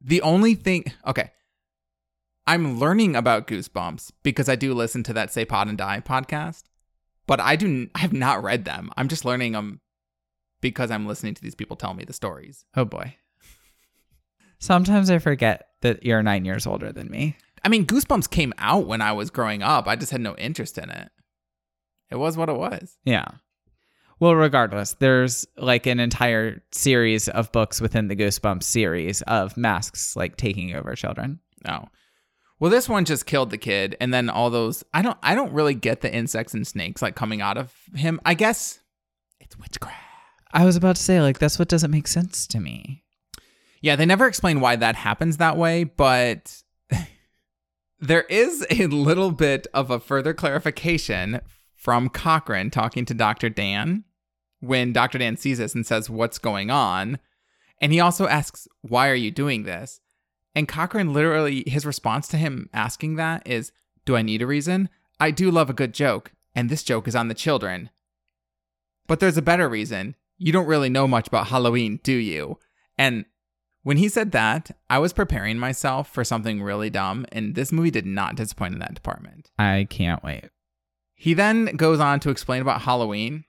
[0.00, 1.30] The only thing, okay,
[2.46, 6.64] I'm learning about Goosebumps because I do listen to that Say Pod and Die podcast,
[7.26, 8.90] but I do I have not read them.
[8.96, 9.80] I'm just learning them
[10.70, 12.64] because I'm listening to these people tell me the stories.
[12.76, 13.14] Oh boy.
[14.58, 17.36] Sometimes I forget that you're 9 years older than me.
[17.64, 19.86] I mean, Goosebumps came out when I was growing up.
[19.86, 21.10] I just had no interest in it.
[22.10, 22.96] It was what it was.
[23.04, 23.26] Yeah.
[24.18, 30.16] Well, regardless, there's like an entire series of books within the Goosebumps series of masks
[30.16, 31.40] like taking over children.
[31.68, 31.84] Oh.
[32.58, 34.82] Well, this one just killed the kid, and then all those.
[34.94, 35.18] I don't.
[35.22, 38.18] I don't really get the insects and snakes like coming out of him.
[38.24, 38.80] I guess
[39.40, 40.05] it's witchcraft.
[40.52, 43.04] I was about to say, like, that's what doesn't make sense to me.
[43.80, 46.62] Yeah, they never explain why that happens that way, but
[48.00, 51.40] there is a little bit of a further clarification
[51.74, 53.48] from Cochran talking to Dr.
[53.48, 54.04] Dan
[54.60, 55.18] when Dr.
[55.18, 57.18] Dan sees this and says, What's going on?
[57.80, 60.00] And he also asks, Why are you doing this?
[60.54, 63.72] And Cochran literally, his response to him asking that is,
[64.04, 64.88] Do I need a reason?
[65.20, 67.90] I do love a good joke, and this joke is on the children.
[69.06, 70.16] But there's a better reason.
[70.38, 72.58] You don't really know much about Halloween, do you?
[72.98, 73.24] And
[73.82, 77.90] when he said that, I was preparing myself for something really dumb, and this movie
[77.90, 79.50] did not disappoint in that department.
[79.58, 80.46] I can't wait.
[81.14, 83.44] He then goes on to explain about Halloween,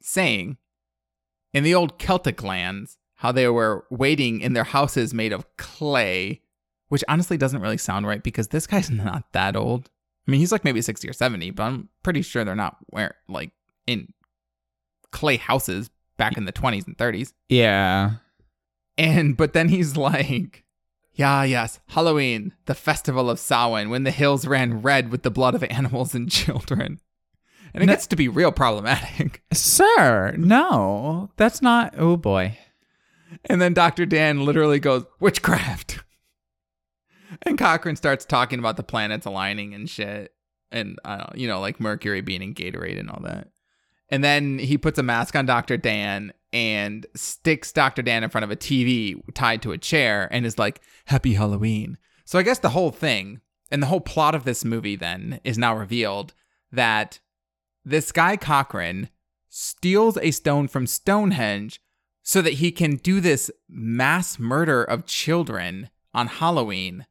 [0.00, 0.56] saying,
[1.52, 6.42] in the old Celtic lands, how they were waiting in their houses made of clay,
[6.88, 9.90] which honestly doesn't really sound right because this guy's not that old.
[10.26, 13.16] I mean, he's like maybe 60 or 70, but I'm pretty sure they're not where
[13.28, 13.52] like
[13.86, 14.12] in
[15.12, 17.32] clay houses back in the 20s and 30s.
[17.48, 18.12] Yeah.
[18.98, 20.64] And but then he's like,
[21.14, 25.54] Yeah, yes, Halloween, the festival of Samhain, when the hills ran red with the blood
[25.54, 27.00] of animals and children.
[27.74, 29.42] And it No- gets to be real problematic.
[29.52, 31.94] Sir, no, that's not.
[31.98, 32.56] Oh boy.
[33.44, 34.06] And then Dr.
[34.06, 35.98] Dan literally goes, Witchcraft.
[37.42, 40.32] And Cochran starts talking about the planets aligning and shit.
[40.70, 43.48] And, I don't, you know, like Mercury being in Gatorade and all that.
[44.08, 45.76] And then he puts a mask on Dr.
[45.76, 48.02] Dan and sticks Dr.
[48.02, 51.98] Dan in front of a TV tied to a chair and is like, Happy Halloween.
[52.24, 53.40] So I guess the whole thing
[53.70, 56.34] and the whole plot of this movie then is now revealed
[56.72, 57.20] that
[57.84, 59.08] this guy Cochran
[59.48, 61.80] steals a stone from Stonehenge
[62.22, 67.06] so that he can do this mass murder of children on Halloween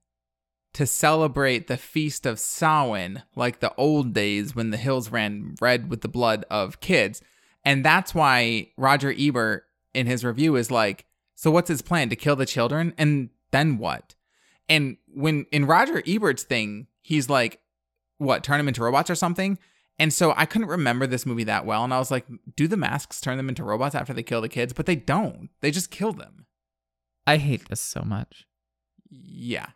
[0.75, 5.89] to celebrate the feast of Samhain, like the old days when the hills ran red
[5.89, 7.21] with the blood of kids.
[7.63, 12.17] And that's why Roger Ebert in his review is like, so what's his plan to
[12.17, 14.15] kill the children and then what?
[14.67, 17.61] And when in Roger Ebert's thing, he's like,
[18.17, 19.57] what, turn them into robots or something?
[19.97, 21.85] And so I couldn't remember this movie that well.
[21.85, 22.25] And I was like,
[22.57, 24.73] do the masks turn them into robots after they kill the kids?
[24.73, 25.51] But they don't.
[25.61, 26.47] They just kill them.
[27.25, 28.45] I hate this so much.
[29.09, 29.67] Yeah.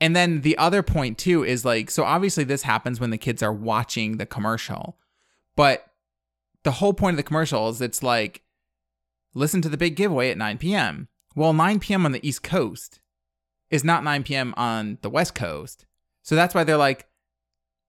[0.00, 3.42] And then the other point too is like, so obviously this happens when the kids
[3.42, 4.96] are watching the commercial,
[5.56, 5.86] but
[6.62, 8.42] the whole point of the commercial is it's like,
[9.34, 11.08] listen to the big giveaway at 9 p.m.
[11.34, 12.06] Well, 9 p.m.
[12.06, 13.00] on the East Coast
[13.70, 14.54] is not 9 p.m.
[14.56, 15.86] on the West Coast.
[16.22, 17.06] So that's why they're like,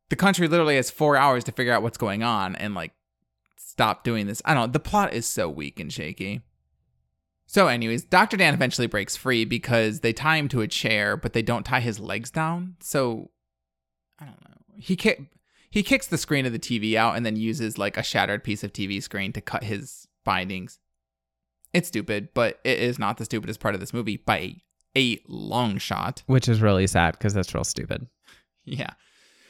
[0.10, 2.92] the country literally has four hours to figure out what's going on and like
[3.56, 4.42] stop doing this.
[4.44, 4.72] I don't know.
[4.74, 6.42] The plot is so weak and shaky.
[7.52, 8.38] So, anyways, Dr.
[8.38, 11.82] Dan eventually breaks free because they tie him to a chair, but they don't tie
[11.82, 12.78] his legs down.
[12.80, 13.30] So,
[14.18, 14.56] I don't know.
[14.78, 15.24] He kick
[15.70, 18.64] he kicks the screen of the TV out and then uses like a shattered piece
[18.64, 20.80] of TV screen to cut his bindings.
[21.74, 24.62] It's stupid, but it is not the stupidest part of this movie by a,
[24.98, 26.24] a long shot.
[26.28, 28.08] Which is really sad because that's real stupid.
[28.64, 28.92] Yeah.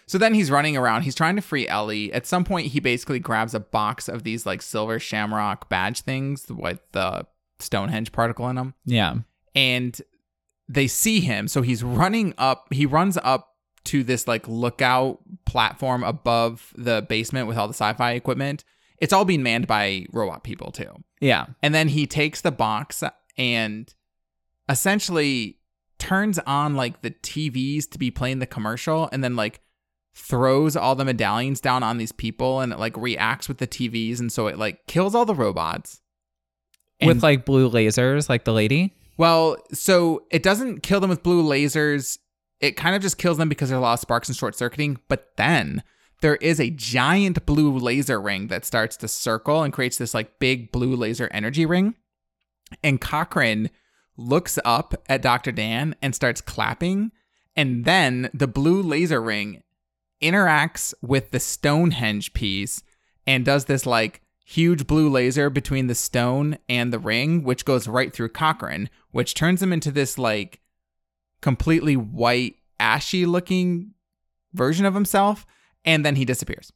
[0.07, 1.03] So then he's running around.
[1.03, 2.11] He's trying to free Ellie.
[2.13, 6.47] At some point, he basically grabs a box of these like silver shamrock badge things
[6.49, 7.27] with the
[7.61, 8.73] Stonehenge particle in them.
[8.85, 9.15] Yeah.
[9.55, 9.99] And
[10.67, 11.47] they see him.
[11.47, 12.67] So he's running up.
[12.71, 13.49] He runs up
[13.85, 18.63] to this like lookout platform above the basement with all the sci fi equipment.
[18.99, 20.91] It's all being manned by robot people too.
[21.19, 21.47] Yeah.
[21.63, 23.03] And then he takes the box
[23.37, 23.93] and
[24.69, 25.57] essentially
[25.97, 29.61] turns on like the TVs to be playing the commercial and then like
[30.13, 34.19] throws all the medallions down on these people and it like reacts with the TVs
[34.19, 36.01] and so it like kills all the robots.
[37.01, 38.93] And- With like blue lasers, like the lady.
[39.17, 42.17] well, so it doesn't kill them with blue lasers.
[42.59, 44.99] It kind of just kills them because there's a lot of sparks and short circuiting.
[45.07, 45.81] But then
[46.21, 50.37] there is a giant blue laser ring that starts to circle and creates this like
[50.37, 51.95] big blue laser energy ring.
[52.83, 53.71] And Cochran
[54.15, 55.51] looks up at Dr.
[55.51, 57.11] Dan and starts clapping.
[57.55, 59.63] And then the blue laser ring
[60.21, 62.83] interacts with the Stonehenge piece
[63.25, 67.87] and does this like huge blue laser between the stone and the ring, which goes
[67.87, 70.61] right through Cochran, which turns him into this like
[71.41, 73.93] completely white, ashy looking
[74.53, 75.45] version of himself.
[75.83, 76.71] And then he disappears.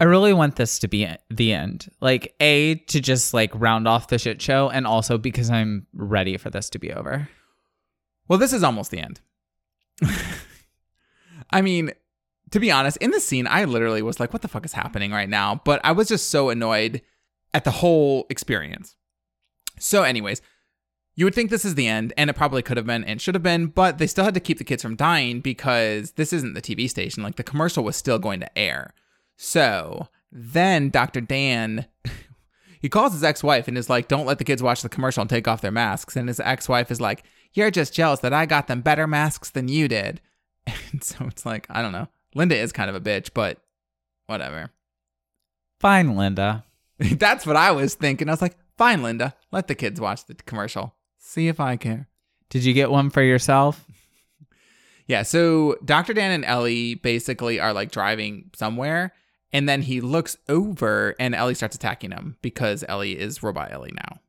[0.00, 1.88] I really want this to be the end.
[2.00, 6.36] Like, A, to just like round off the shit show, and also because I'm ready
[6.36, 7.28] for this to be over.
[8.28, 9.20] Well, this is almost the end.
[11.50, 11.92] I mean,
[12.50, 15.10] to be honest, in this scene, I literally was like, what the fuck is happening
[15.10, 15.60] right now?
[15.64, 17.02] But I was just so annoyed
[17.52, 18.96] at the whole experience.
[19.78, 20.40] So, anyways,
[21.16, 23.34] you would think this is the end, and it probably could have been and should
[23.34, 26.54] have been, but they still had to keep the kids from dying because this isn't
[26.54, 27.22] the TV station.
[27.22, 28.94] Like, the commercial was still going to air.
[29.36, 31.20] So, then Dr.
[31.20, 31.86] Dan.
[32.80, 35.30] He calls his ex-wife and is like, "Don't let the kids watch the commercial and
[35.30, 37.22] take off their masks." And his ex-wife is like,
[37.54, 40.20] "You're just jealous that I got them better masks than you did."
[40.92, 42.08] And so it's like, I don't know.
[42.34, 43.58] Linda is kind of a bitch, but
[44.26, 44.70] whatever.
[45.80, 46.64] Fine, Linda.
[46.98, 48.28] That's what I was thinking.
[48.28, 50.94] I was like, fine, Linda, let the kids watch the commercial.
[51.18, 52.08] See if I care.
[52.50, 53.84] Did you get one for yourself?
[55.06, 56.14] Yeah, so Dr.
[56.14, 59.12] Dan and Ellie basically are like driving somewhere,
[59.52, 63.92] and then he looks over and Ellie starts attacking him because Ellie is Robot Ellie
[63.94, 64.20] now.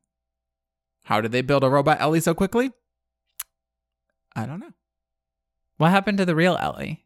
[1.04, 2.72] How did they build a Robot Ellie so quickly?
[4.34, 4.74] I don't know.
[5.78, 7.05] What happened to the real Ellie?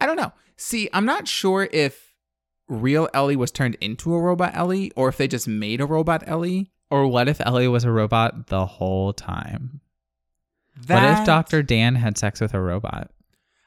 [0.00, 0.32] I don't know.
[0.56, 2.14] See, I'm not sure if
[2.68, 6.22] real Ellie was turned into a robot Ellie or if they just made a robot
[6.26, 6.70] Ellie.
[6.90, 9.80] Or what if Ellie was a robot the whole time?
[10.86, 11.62] That, What if Dr.
[11.62, 13.10] Dan had sex with a robot?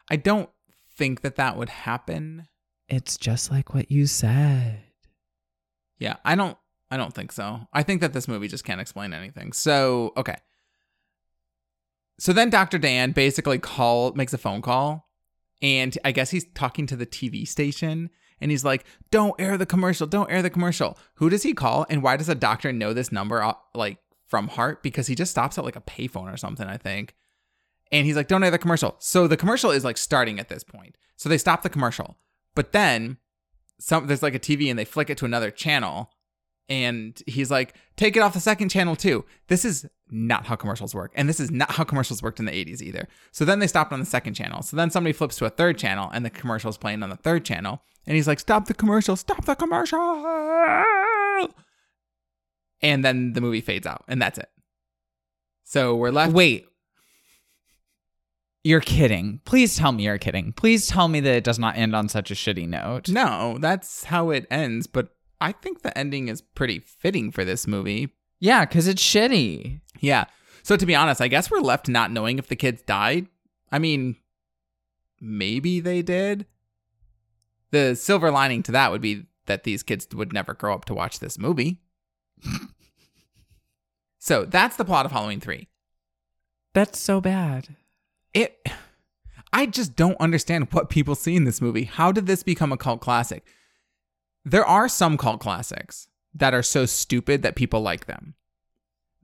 [0.10, 0.50] I don't
[0.96, 2.48] think that that would happen.
[2.90, 4.80] It's just like what you said.
[6.00, 6.58] Yeah, I don't
[6.92, 7.68] I don't think so.
[7.74, 9.52] I think that this movie just can't explain anything.
[9.52, 10.36] So, okay.
[12.20, 12.78] So then Dr.
[12.78, 15.10] Dan basically call makes a phone call
[15.64, 19.66] and I guess he's talking to the TV station and he's like, "Don't air the
[19.66, 20.06] commercial.
[20.06, 23.12] Don't air the commercial." Who does he call and why does a doctor know this
[23.12, 23.98] number uh, like
[24.28, 27.16] from heart because he just stops at like a payphone or something, I think.
[27.92, 30.64] And he's like, "Don't air the commercial." So the commercial is like starting at this
[30.64, 30.98] point.
[31.16, 32.18] So they stop the commercial.
[32.54, 33.18] But then
[33.80, 36.12] some there's like a TV and they flick it to another channel
[36.70, 40.94] and he's like take it off the second channel too this is not how commercials
[40.94, 43.68] work and this is not how commercials worked in the 80s either so then they
[43.68, 46.30] stopped on the second channel so then somebody flips to a third channel and the
[46.30, 50.00] commercial's playing on the third channel and he's like stop the commercial stop the commercial
[52.82, 54.50] and then the movie fades out and that's it
[55.64, 56.68] so we're left Wait.
[58.66, 59.42] You're kidding.
[59.44, 60.54] Please tell me you're kidding.
[60.54, 63.10] Please tell me that it does not end on such a shitty note.
[63.10, 65.10] no that's how it ends but
[65.42, 68.14] i think the ending is pretty fitting for this movie
[68.44, 69.80] Yeah, because it's shitty.
[70.02, 70.26] Yeah.
[70.64, 73.28] So to be honest, I guess we're left not knowing if the kids died.
[73.72, 74.18] I mean,
[75.22, 76.46] maybe they did.
[77.72, 80.94] The silver lining to that would be that these kids would never grow up to
[80.94, 81.80] watch this movie.
[84.20, 85.70] so that's the plot of Halloween 3.
[86.74, 87.78] That's so bad.
[88.34, 88.68] It
[89.54, 91.86] I just don't understand what people see in this movie.
[91.86, 93.46] How did this become a cult classic?
[94.46, 98.36] there are some cult classics that are so stupid that people like them.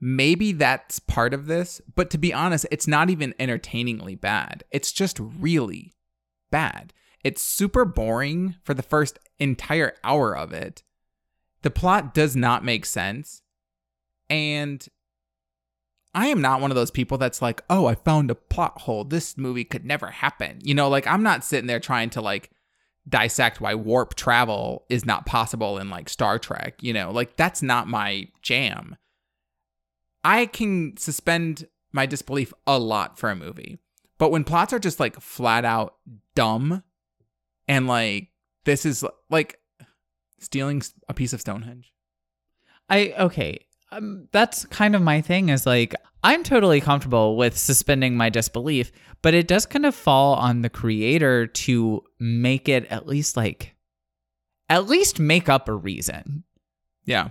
[0.01, 4.64] Maybe that's part of this, but to be honest, it's not even entertainingly bad.
[4.72, 5.93] It's just really
[6.51, 6.93] bad.
[7.24, 10.84] It's super boring for the first entire hour of it.
[11.64, 13.41] The plot does not make sense.
[14.30, 14.88] And
[16.14, 19.03] I am not one of those people that's like, oh, I found a plot hole.
[19.03, 20.60] This movie could never happen.
[20.64, 22.51] You know, like I'm not sitting there trying to like
[23.10, 26.82] dissect why warp travel is not possible in like Star Trek.
[26.82, 28.95] You know, like that's not my jam.
[30.24, 33.80] I can suspend my disbelief a lot for a movie.
[34.18, 35.95] But when plots are just like flat out
[36.36, 36.84] dumb
[37.68, 38.30] and like
[38.66, 39.60] this is like
[40.39, 41.93] stealing a piece of Stonehenge.
[42.89, 43.66] I okay.
[43.91, 48.91] Um, that's kind of my thing is like I'm totally comfortable with suspending my disbelief,
[49.21, 53.75] but it does kind of fall on the creator to make it at least like
[54.69, 56.43] at least make up a reason.
[57.05, 57.29] Yeah.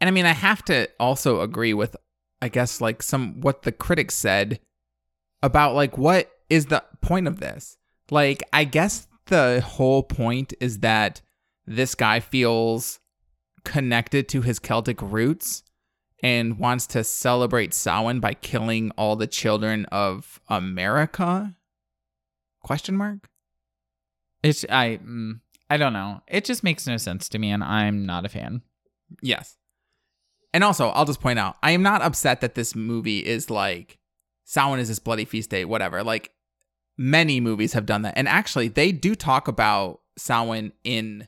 [0.00, 1.96] And I mean, I have to also agree with,
[2.40, 4.60] I guess, like some what the critics said
[5.42, 7.76] about like what is the point of this?
[8.10, 11.22] Like, I guess the whole point is that
[11.66, 13.00] this guy feels
[13.64, 15.62] connected to his Celtic roots
[16.22, 21.56] and wants to celebrate Samhain by killing all the children of America?
[22.62, 23.28] Question mark.
[24.42, 26.22] It's I mm, I don't know.
[26.28, 28.62] It just makes no sense to me, and I'm not a fan.
[29.20, 29.56] Yes.
[30.54, 33.98] And also, I'll just point out, I am not upset that this movie is like
[34.44, 36.02] Samhain is this bloody feast day, whatever.
[36.04, 36.32] Like
[36.98, 38.14] many movies have done that.
[38.16, 41.26] And actually, they do talk about Samhain in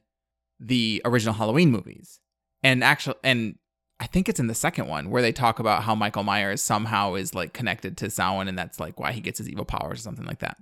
[0.61, 2.20] the original Halloween movies.
[2.62, 3.57] And actually, and
[4.05, 7.14] I think it's in the second one where they talk about how Michael Myers somehow
[7.14, 10.02] is like connected to Samhain and that's like why he gets his evil powers or
[10.02, 10.59] something like that.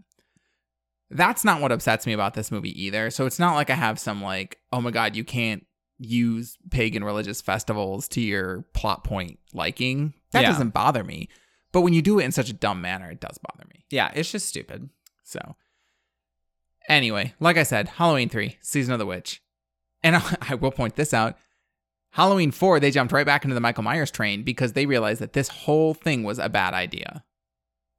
[1.11, 3.11] That's not what upsets me about this movie either.
[3.11, 5.67] So it's not like I have some like, oh my god, you can't
[5.99, 10.15] use pagan religious festivals to your plot point liking.
[10.31, 10.53] That Yeah.
[10.53, 11.29] doesn't bother me.
[11.73, 13.85] But when you do it in such a dumb manner, it does bother me.
[13.91, 14.89] Yeah, it's just stupid.
[15.25, 15.57] So,
[16.89, 19.43] anyway, like I said, Halloween 3, Season of the Witch.
[20.03, 21.37] And I, I will point this out
[22.13, 25.33] Halloween 4, they jumped right back into the Michael Myers train because they realized that
[25.33, 27.25] this whole thing was a bad idea.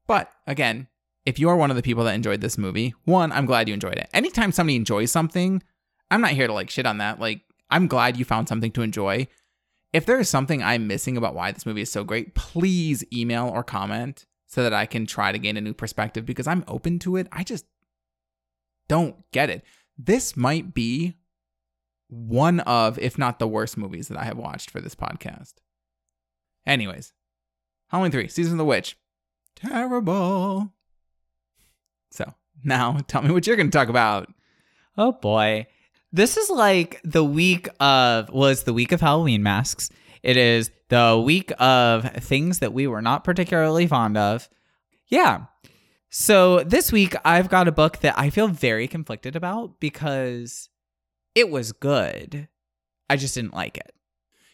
[0.05, 0.87] But again,
[1.25, 3.73] if you are one of the people that enjoyed this movie, one, I'm glad you
[3.73, 4.09] enjoyed it.
[4.13, 5.63] Anytime somebody enjoys something,
[6.11, 7.19] I'm not here to like shit on that.
[7.19, 7.41] Like,
[7.71, 9.27] I'm glad you found something to enjoy.
[9.93, 13.47] If there is something I'm missing about why this movie is so great, please email
[13.47, 16.99] or comment so that I can try to gain a new perspective because I'm open
[16.99, 17.27] to it.
[17.31, 17.65] I just
[18.87, 19.63] don't get it.
[19.97, 21.15] This might be
[22.13, 25.53] one of, if not the worst movies that I have watched for this podcast.
[26.65, 27.13] Anyways,
[27.89, 28.97] Halloween 3, Season of the Witch.
[29.55, 30.71] Terrible.
[32.11, 32.33] So
[32.63, 34.31] now tell me what you're going to talk about.
[34.97, 35.67] Oh boy.
[36.11, 39.89] This is like the week of was the week of Halloween masks.
[40.21, 44.47] It is the week of things that we were not particularly fond of.
[45.07, 45.45] Yeah.
[46.09, 50.69] So this week I've got a book that I feel very conflicted about because
[51.35, 52.47] it was good.
[53.09, 53.93] I just didn't like it.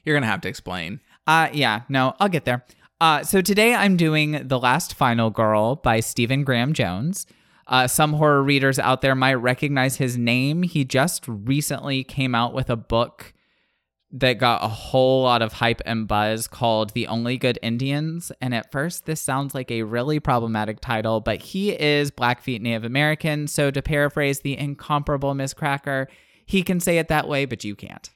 [0.03, 1.01] You're going to have to explain.
[1.27, 2.65] Uh yeah, no, I'll get there.
[2.99, 7.25] Uh so today I'm doing The Last Final Girl by Stephen Graham Jones.
[7.69, 10.63] Uh, some horror readers out there might recognize his name.
[10.63, 13.32] He just recently came out with a book
[14.11, 18.32] that got a whole lot of hype and buzz called The Only Good Indians.
[18.41, 22.86] And at first, this sounds like a really problematic title, but he is Blackfeet Native
[22.86, 23.47] American.
[23.47, 26.07] So, to paraphrase the incomparable Miz Cracker,
[26.50, 28.10] he can say it that way, but you can't.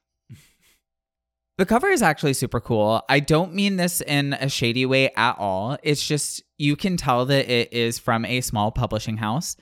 [1.60, 3.04] The cover is actually super cool.
[3.08, 5.78] I don't mean this in a shady way at all.
[5.84, 9.56] It's just you can tell that it is from a small publishing house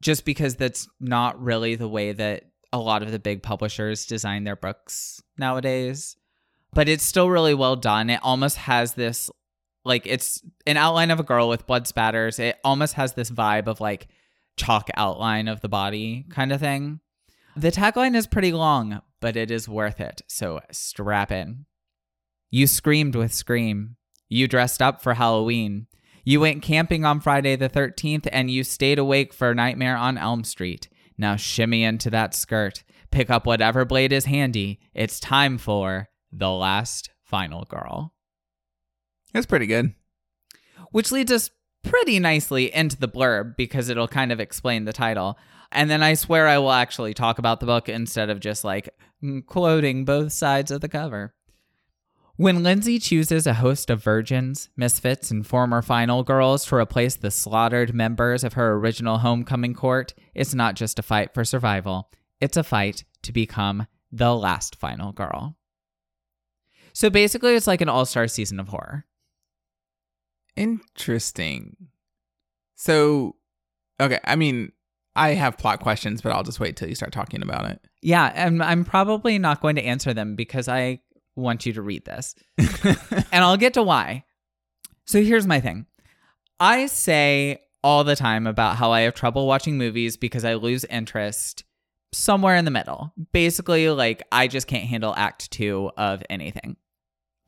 [0.00, 4.44] just because that's not really the way that a lot of the big publishers design
[4.44, 6.16] their books nowadays.
[6.72, 8.08] But it's still really well done.
[8.08, 9.30] It almost has this
[9.84, 12.38] like it's an outline of a girl with blood spatters.
[12.38, 14.08] It almost has this vibe of like
[14.56, 17.00] chalk outline of the body kind of thing.
[17.58, 20.22] The tagline is pretty long, but it is worth it.
[20.28, 21.66] So strap in.
[22.52, 23.96] You screamed with Scream.
[24.28, 25.88] You dressed up for Halloween.
[26.22, 30.44] You went camping on Friday the 13th and you stayed awake for Nightmare on Elm
[30.44, 30.88] Street.
[31.18, 32.84] Now shimmy into that skirt.
[33.10, 34.78] Pick up whatever blade is handy.
[34.94, 38.14] It's time for The Last Final Girl.
[39.34, 39.94] It's pretty good.
[40.92, 41.50] Which leads us
[41.82, 45.36] pretty nicely into the blurb because it'll kind of explain the title.
[45.70, 48.88] And then I swear I will actually talk about the book instead of just like
[49.46, 51.34] quoting both sides of the cover.
[52.36, 57.32] When Lindsay chooses a host of virgins, misfits, and former final girls to replace the
[57.32, 62.10] slaughtered members of her original homecoming court, it's not just a fight for survival,
[62.40, 65.56] it's a fight to become The Last Final Girl.
[66.92, 69.04] So basically, it's like an all star season of horror.
[70.54, 71.76] Interesting.
[72.76, 73.34] So,
[74.00, 74.70] okay, I mean,
[75.18, 77.80] I have plot questions, but I'll just wait till you start talking about it.
[78.02, 81.00] Yeah, and I'm probably not going to answer them because I
[81.34, 82.36] want you to read this.
[82.56, 84.24] and I'll get to why.
[85.06, 85.86] So here's my thing
[86.60, 90.84] I say all the time about how I have trouble watching movies because I lose
[90.84, 91.64] interest
[92.12, 93.12] somewhere in the middle.
[93.32, 96.76] Basically, like, I just can't handle act two of anything.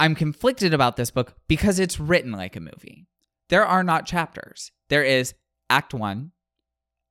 [0.00, 3.06] I'm conflicted about this book because it's written like a movie.
[3.48, 5.34] There are not chapters, there is
[5.68, 6.32] act one,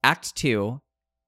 [0.03, 0.81] act two,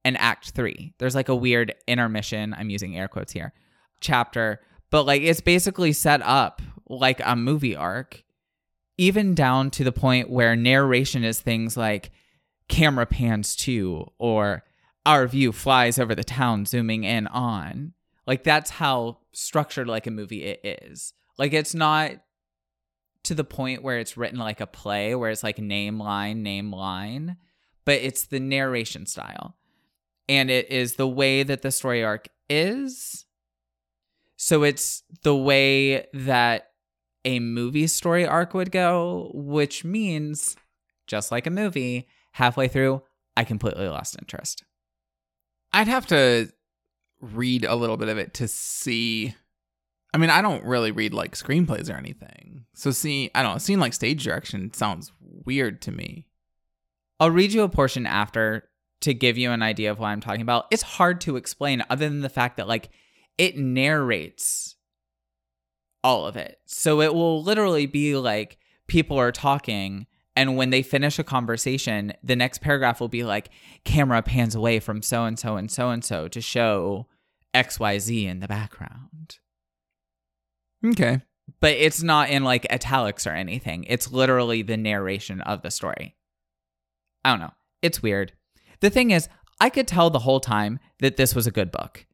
[0.03, 0.93] and act three.
[0.97, 3.53] There's like a weird intermission, I'm using air quotes here,
[3.99, 8.23] chapter, but like it's basically set up like a movie arc
[8.97, 12.11] even down to the point where narration is things like
[12.67, 14.63] camera pans to or
[15.05, 17.93] our view flies over the town zooming in on.
[18.27, 21.13] Like that's how structured like a movie it is.
[21.37, 22.11] Like it's not
[23.23, 26.71] to the point where it's written like a play where it's like name line name
[26.71, 27.37] line
[27.85, 29.55] but it's the narration style
[30.29, 33.25] and it is the way that the story arc is
[34.43, 36.71] so it's the way that
[37.25, 40.55] a movie story arc would go, which means,
[41.05, 43.03] just like a movie, halfway through,
[43.37, 44.63] I completely lost interest.
[45.71, 46.51] I'd have to
[47.21, 49.35] read a little bit of it to see.
[50.11, 52.65] I mean, I don't really read like screenplays or anything.
[52.73, 56.25] So, see, I don't know, seeing like stage direction sounds weird to me.
[57.21, 58.67] I'll read you a portion after
[59.01, 60.65] to give you an idea of what I'm talking about.
[60.71, 62.89] It's hard to explain other than the fact that, like,
[63.37, 64.75] it narrates
[66.03, 66.57] all of it.
[66.65, 68.57] So it will literally be like
[68.87, 73.49] people are talking and when they finish a conversation, the next paragraph will be like
[73.83, 77.07] camera pans away from so and so and so and so to show
[77.53, 79.37] XYZ in the background.
[80.85, 81.21] Okay.
[81.59, 83.83] But it's not in like italics or anything.
[83.89, 86.15] It's literally the narration of the story.
[87.23, 87.53] I don't know.
[87.81, 88.33] It's weird.
[88.79, 92.05] The thing is, I could tell the whole time that this was a good book.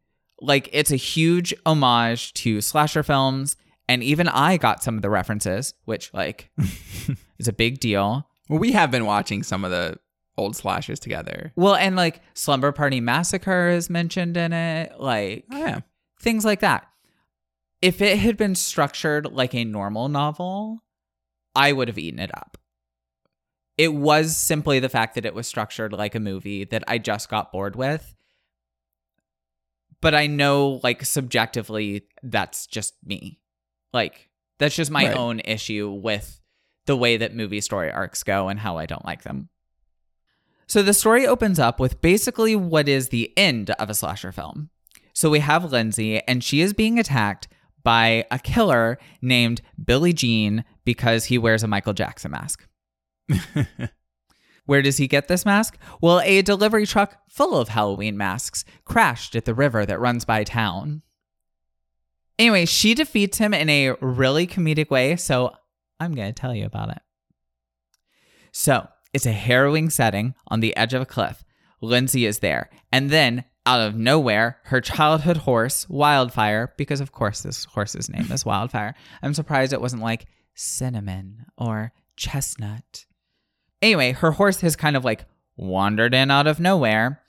[0.41, 3.55] Like, it's a huge homage to slasher films
[3.89, 6.49] and even I got some of the references, which like
[7.39, 8.27] is a big deal.
[8.49, 9.97] Well, we have been watching some of the
[10.37, 11.53] old slashers together.
[11.55, 15.79] Well, and like Slumber Party Massacre is mentioned in it, like Oh, yeah.
[16.19, 16.87] things like that.
[17.81, 20.83] If it had been structured like a normal novel,
[21.55, 22.56] I would have eaten it up.
[23.77, 27.29] It was simply the fact that it was structured like a movie that I just
[27.29, 28.15] got bored with.
[30.01, 33.39] But I know, like, subjectively, that's just me.
[33.93, 35.17] Like, that's just my Right.
[35.17, 36.39] own issue with
[36.85, 39.49] the way that movie story arcs go and how I don't like them.
[40.67, 44.69] So the story opens up with basically what is the end of a slasher film.
[45.13, 47.47] So we have Lindsay, and she is being attacked
[47.83, 52.67] by a killer named Billie Jean because he wears a Michael Jackson mask.
[54.65, 55.77] Where does he get this mask?
[56.01, 60.43] Well, a delivery truck full of Halloween masks crashed at the river that runs by
[60.43, 61.03] town.
[62.37, 65.53] Anyway, she defeats him in a really comedic way, so
[65.99, 67.01] I'm going to tell you about it.
[68.51, 71.43] So, it's a harrowing setting on the edge of a cliff.
[71.81, 77.41] Lindsay is there, and then out of nowhere, her childhood horse, Wildfire, because of course
[77.41, 78.95] this horse's name is Wildfire.
[79.21, 80.25] I'm surprised it wasn't like
[80.55, 83.05] Cinnamon or Chestnut.
[83.81, 85.25] Anyway, her horse has kind of like
[85.55, 87.21] wandered in out of nowhere,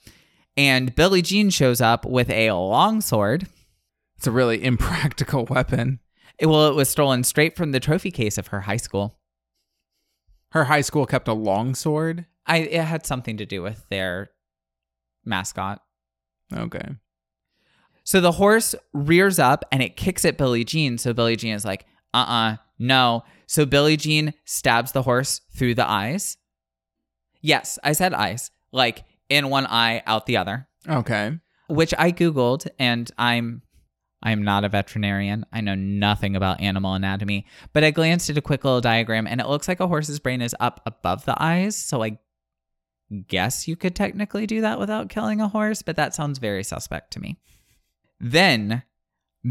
[0.56, 3.46] and Billie Jean shows up with a longsword.
[4.16, 6.00] It's a really impractical weapon.
[6.38, 9.18] It, well, it was stolen straight from the trophy case of her high school.
[10.52, 12.26] Her high school kept a long sword.
[12.46, 14.30] I it had something to do with their
[15.24, 15.82] mascot.
[16.54, 16.96] Okay.
[18.04, 20.96] So the horse rears up and it kicks at Billie Jean.
[20.96, 21.84] So Billie Jean is like,
[22.14, 23.24] uh uh no.
[23.46, 26.37] So Billie Jean stabs the horse through the eyes.
[27.40, 31.38] Yes, I said eyes, like in one eye, out the other, Okay.
[31.68, 33.62] which I Googled and I'm.
[34.20, 35.46] I'm not a veterinarian.
[35.52, 39.40] I know nothing about animal anatomy, but I glanced at a quick little diagram and
[39.40, 41.76] it looks like a horse's brain is up above the eyes.
[41.76, 42.18] So I
[43.28, 47.12] guess you could technically do that without killing a horse, but that sounds very suspect
[47.12, 47.38] to me.
[48.18, 48.82] Then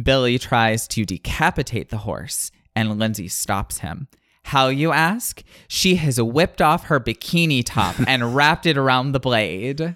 [0.04, 4.10] Billie tries to decapitate the horse, and Lindsay stops him.
[4.48, 5.44] How, you ask?
[5.68, 9.96] She has whipped off her bikini top and wrapped it around the blade.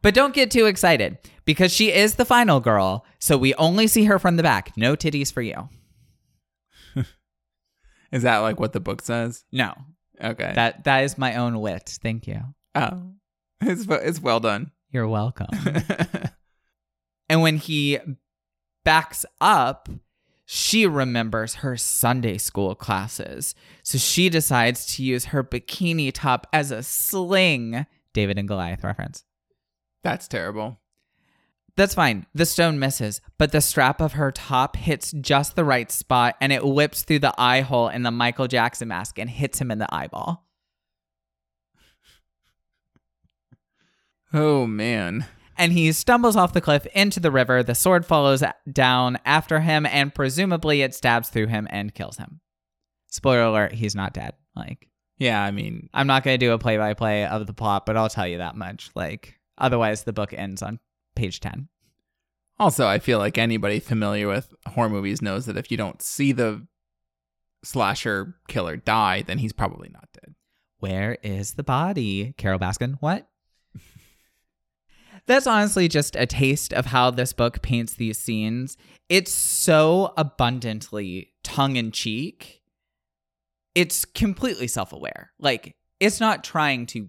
[0.00, 4.04] But don't get too excited because she is the final girl, so we only see
[4.04, 4.72] her from the back.
[4.76, 5.68] No titties for you.
[8.12, 9.44] Is that like what the book says?
[9.50, 9.74] No,
[10.22, 10.52] Okay.
[10.54, 11.98] that that is my own wit.
[12.00, 12.40] Thank you.
[12.76, 13.12] oh,
[13.60, 14.70] it's it's well done.
[14.90, 15.48] You're welcome.
[17.28, 17.98] And when he
[18.84, 19.88] backs up,
[20.54, 23.54] she remembers her Sunday school classes.
[23.82, 27.86] So she decides to use her bikini top as a sling.
[28.12, 29.24] David and Goliath reference.
[30.04, 30.78] That's terrible.
[31.74, 32.26] That's fine.
[32.34, 36.52] The stone misses, but the strap of her top hits just the right spot and
[36.52, 39.78] it whips through the eye hole in the Michael Jackson mask and hits him in
[39.78, 40.46] the eyeball.
[44.34, 45.24] Oh man.
[45.56, 47.62] And he stumbles off the cliff into the river.
[47.62, 52.40] The sword follows down after him and presumably it stabs through him and kills him.
[53.08, 54.34] Spoiler alert, he's not dead.
[54.56, 54.88] Like,
[55.18, 57.86] Yeah, I mean, I'm not going to do a play by play of the plot,
[57.86, 58.90] but I'll tell you that much.
[58.94, 60.78] Like, otherwise, the book ends on
[61.14, 61.68] page 10.
[62.58, 66.32] also I feel like anybody familiar with horror movies knows that if you don't see
[66.32, 66.66] the
[67.62, 70.34] slasher killer die, then he's probably not dead.
[70.78, 72.34] Where is the body?
[72.36, 72.96] Carole Baskin.
[73.00, 73.28] What?
[75.26, 78.76] That's honestly just a taste of how this book paints these scenes.
[79.08, 82.62] It's so abundantly tongue in cheek.
[83.74, 85.32] It's completely self aware.
[85.38, 87.08] Like, it's not trying to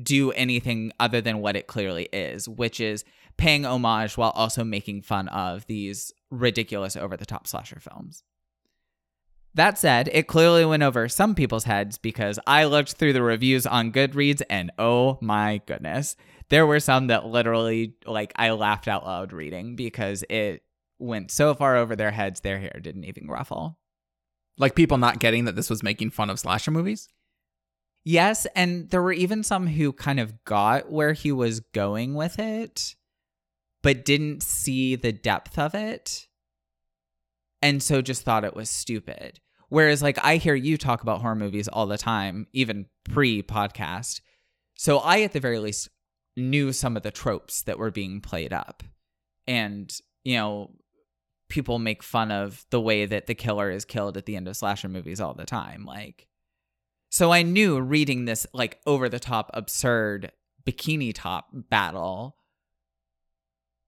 [0.00, 3.04] do anything other than what it clearly is, which is
[3.36, 8.22] paying homage while also making fun of these ridiculous over the top slasher films.
[9.54, 13.66] That said, it clearly went over some people's heads because I looked through the reviews
[13.66, 16.16] on Goodreads and oh my goodness,
[16.52, 20.62] there were some that literally like I laughed out loud reading because it
[20.98, 23.78] went so far over their heads their hair didn't even ruffle.
[24.58, 27.08] Like people not getting that this was making fun of slasher movies.
[28.04, 32.38] Yes, and there were even some who kind of got where he was going with
[32.38, 32.96] it,
[33.82, 36.28] but didn't see the depth of it.
[37.62, 39.40] And so just thought it was stupid.
[39.70, 44.20] Whereas, like, I hear you talk about horror movies all the time, even pre podcast.
[44.74, 45.88] So I, at the very least,
[46.36, 48.82] knew some of the tropes that were being played up.
[49.46, 49.92] And,
[50.24, 50.70] you know,
[51.48, 54.56] people make fun of the way that the killer is killed at the end of
[54.56, 55.84] slasher movies all the time.
[55.84, 56.26] Like,
[57.10, 60.32] so I knew reading this like over the top absurd
[60.64, 62.36] bikini top battle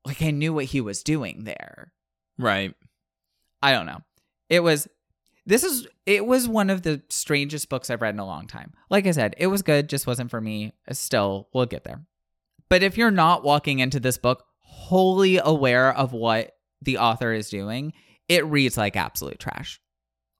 [0.04, 1.92] like I knew what he was doing there.
[2.38, 2.74] Right.
[3.62, 4.02] I don't know.
[4.48, 4.88] It was
[5.46, 8.72] this is it was one of the strangest books I've read in a long time.
[8.90, 10.72] Like I said, it was good, just wasn't for me.
[10.92, 12.02] Still, we'll get there.
[12.74, 17.48] But if you're not walking into this book wholly aware of what the author is
[17.48, 17.92] doing,
[18.28, 19.80] it reads like absolute trash.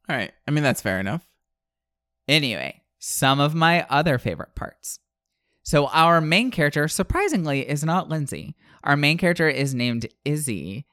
[0.08, 0.32] All right.
[0.44, 1.24] I mean, that's fair enough.
[2.26, 4.98] Anyway, some of my other favorite parts.
[5.62, 8.56] So, our main character, surprisingly, is not Lindsay.
[8.82, 10.86] Our main character is named Izzy,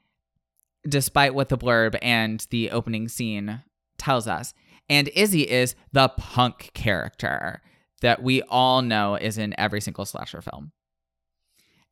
[0.88, 3.64] despite what the blurb and the opening scene
[3.98, 4.54] tells us.
[4.88, 7.64] And Izzy is the punk character
[8.02, 10.72] that we all know is in every single slasher film.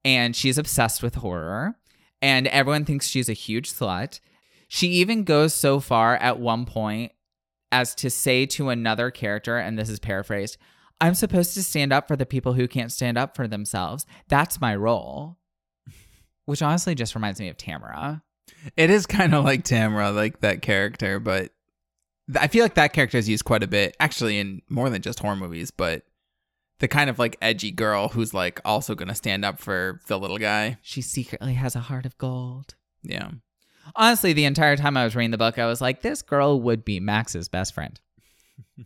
[0.06, 1.76] And she's obsessed with horror,
[2.22, 4.20] and everyone thinks she's a huge slut.
[4.68, 7.12] She even goes so far at one point
[7.72, 10.58] as to say to another character, and this is paraphrased,
[11.02, 14.06] I'm supposed to stand up for the people who can't stand up for themselves.
[14.28, 15.38] That's my role.
[16.46, 18.24] Which honestly just reminds me of Tamara.
[18.76, 21.52] It is kind of like Tamara, like that character, but
[22.40, 25.20] I feel like that character is used quite a bit, actually, in more than just
[25.20, 26.04] horror movies, but
[26.80, 30.38] the kind of like edgy girl who's like also to stand up for the little
[30.38, 30.78] guy.
[30.82, 32.76] She secretly has a heart of gold.
[33.04, 33.32] Yeah.
[33.96, 36.86] Honestly, the entire time I was reading the book, I was like, this girl would
[36.86, 38.00] be Max's best friend.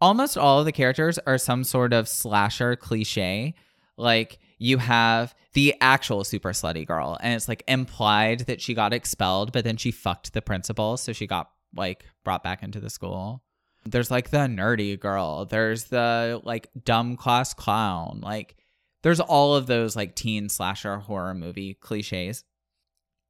[0.00, 3.54] Almost all of the characters are some sort of slasher cliche.
[3.96, 8.92] Like, you have the actual super slutty girl, and it's like implied that she got
[8.92, 12.90] expelled, but then she fucked the principal, so she got like brought back into the
[12.90, 13.42] school.
[13.84, 15.44] There's like the nerdy girl.
[15.44, 18.20] There's the like dumb class clown.
[18.22, 18.56] Like,
[19.02, 22.44] there's all of those like teen slasher horror movie cliches.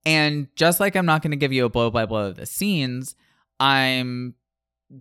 [0.04, 2.46] And just like I'm not going to give you a blow by blow of the
[2.46, 3.14] scenes,
[3.60, 4.34] I'm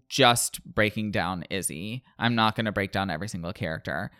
[0.09, 2.03] just breaking down Izzy.
[2.19, 4.11] I'm not going to break down every single character.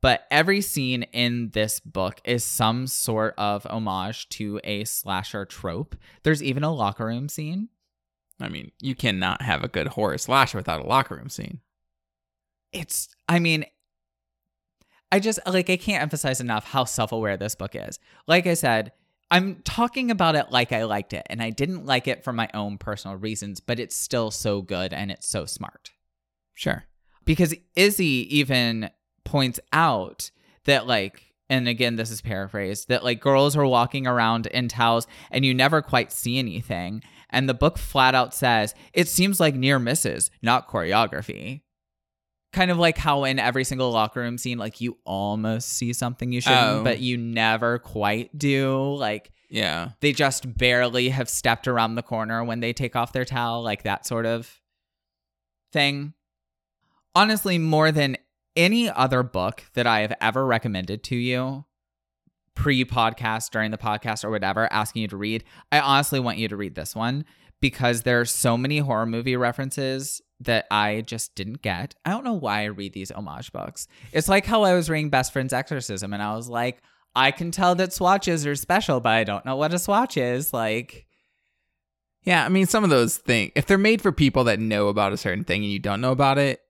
[0.00, 5.94] But every scene in this book is some sort of homage to a slasher trope.
[6.24, 7.68] There's even a locker room scene.
[8.42, 11.60] I mean, you cannot have a good horror slasher without a locker room scene.
[12.72, 13.64] It's, I mean,
[15.10, 17.98] I just, like, I can't emphasize enough how self aware this book is.
[18.26, 18.92] Like I said,
[19.30, 22.48] I'm talking about it like I liked it, and I didn't like it for my
[22.54, 25.90] own personal reasons, but it's still so good and it's so smart.
[26.54, 26.84] Sure.
[27.24, 28.90] Because Izzy even
[29.24, 30.30] points out
[30.64, 35.06] that, like, and again, this is paraphrased, that like girls are walking around in towels
[35.30, 37.02] and you never quite see anything.
[37.30, 41.62] And the book flat out says, it seems like near misses, not choreography.
[42.52, 46.32] kind of like how in every single locker room scene, like you almost see something
[46.32, 46.84] you shouldn't, Oh.
[46.84, 48.94] but you never quite do.
[48.94, 49.92] Like Yeah.
[50.00, 53.84] they just barely have stepped around the corner when they take off their towel, like
[53.84, 54.60] that sort of
[55.72, 56.12] thing.
[57.14, 58.16] Honestly, more than
[58.56, 61.64] any other book that I have ever recommended to you,
[62.54, 66.48] pre podcast, during the podcast, or whatever, asking you to read, I honestly want you
[66.48, 67.24] to read this one
[67.60, 71.94] because there are so many horror movie references that I just didn't get.
[72.04, 73.86] I don't know why I read these homage books.
[74.12, 76.82] It's like how I was reading Best Friend's Exorcism and I was like,
[77.14, 80.52] I can tell that swatches are special, but I don't know what a swatch is.
[80.52, 81.06] Like,
[82.24, 85.12] Yeah, I mean, some of those things, if they're made for people that know about
[85.12, 86.61] a certain thing and you don't know about it,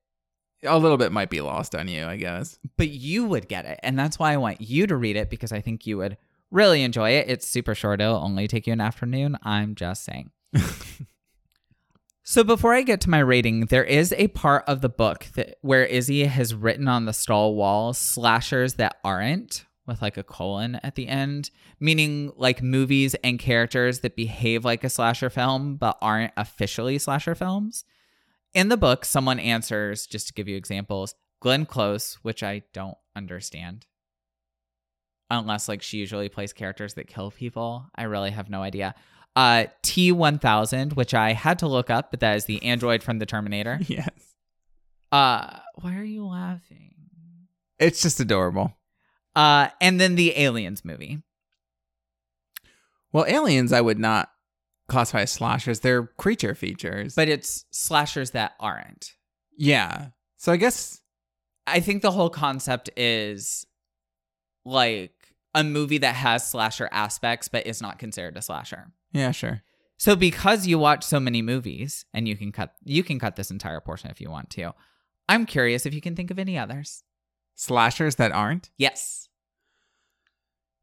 [0.64, 2.58] a little bit might be lost on you, I guess.
[2.76, 3.80] but you would get it.
[3.82, 6.16] And that's why I want you to read it because I think you would
[6.50, 7.28] really enjoy it.
[7.28, 9.38] It's super short, it'll only take you an afternoon.
[9.42, 10.30] I'm just saying.
[12.22, 15.56] so before I get to my rating, there is a part of the book that
[15.62, 20.78] where Izzy has written on the stall wall slashers that aren't with like a colon
[20.82, 21.50] at the end,
[21.80, 27.34] meaning like movies and characters that behave like a slasher film but aren't officially slasher
[27.34, 27.84] films.
[28.54, 32.98] In the book, someone answers, just to give you examples, Glenn Close, which I don't
[33.16, 33.86] understand.
[35.30, 37.86] Unless like she usually plays characters that kill people.
[37.94, 38.94] I really have no idea.
[39.34, 43.24] Uh T1000, which I had to look up, but that is the android from the
[43.24, 43.80] Terminator.
[43.86, 44.10] yes.
[45.10, 46.94] Uh why are you laughing?
[47.78, 48.74] It's just adorable.
[49.34, 51.22] Uh and then the Aliens movie.
[53.10, 54.31] Well, aliens, I would not
[54.92, 55.80] classify as slashers.
[55.80, 57.14] They're creature features.
[57.14, 59.14] But it's slashers that aren't.
[59.56, 60.08] yeah.
[60.36, 61.00] So I guess,
[61.66, 63.64] I think the whole concept is
[64.64, 65.14] like
[65.54, 68.92] a movie that has slasher aspects but is not considered a slasher.
[69.12, 69.62] yeah, sure.
[69.98, 73.52] So because you watch so many movies and you can cut you can cut this
[73.52, 74.72] entire portion if you want to.
[75.28, 77.04] I'm curious if you can think of any others.
[77.54, 78.70] Slashers that aren't?
[78.76, 79.28] Yes.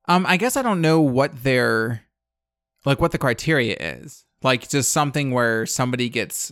[0.07, 2.03] Um, I guess I don't know what their,
[2.90, 4.26] like, what the criteria is.
[4.42, 6.52] Like, just something where somebody gets,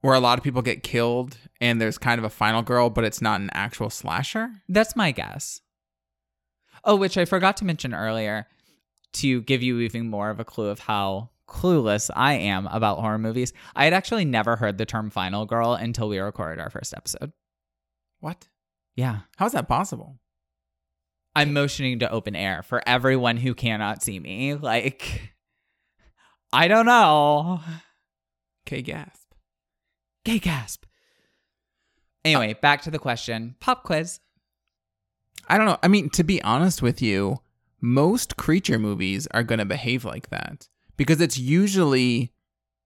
[0.00, 3.04] where a lot of people get killed and there's kind of a final girl, but
[3.04, 4.50] it's not an actual slasher.
[4.68, 5.60] That's my guess.
[6.82, 8.48] Oh, which I forgot to mention earlier
[9.12, 13.18] to give you even more of a clue of how clueless I am about horror
[13.18, 13.52] movies.
[13.76, 17.32] I had actually never heard the term final girl until we recorded our first episode.
[18.18, 18.48] What?
[18.96, 19.20] Yeah.
[19.36, 20.18] How's that possible?
[21.34, 24.54] I'm motioning to open air for everyone who cannot see me.
[24.54, 25.32] Like,
[26.52, 27.60] I don't know.
[28.66, 29.32] Okay, gasp.
[30.24, 30.84] Gay gasp.
[32.24, 33.56] Anyway, uh, back to the question.
[33.60, 34.20] Pop quiz.
[35.48, 35.78] I don't know.
[35.82, 37.40] I mean, to be honest with you,
[37.80, 42.32] most creature movies are going to behave like that because it's usually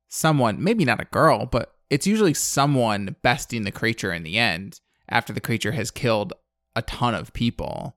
[0.09, 4.81] someone, maybe not a girl, but it's usually someone besting the creature in the end
[5.09, 6.33] after the creature has killed
[6.77, 7.97] a ton of people.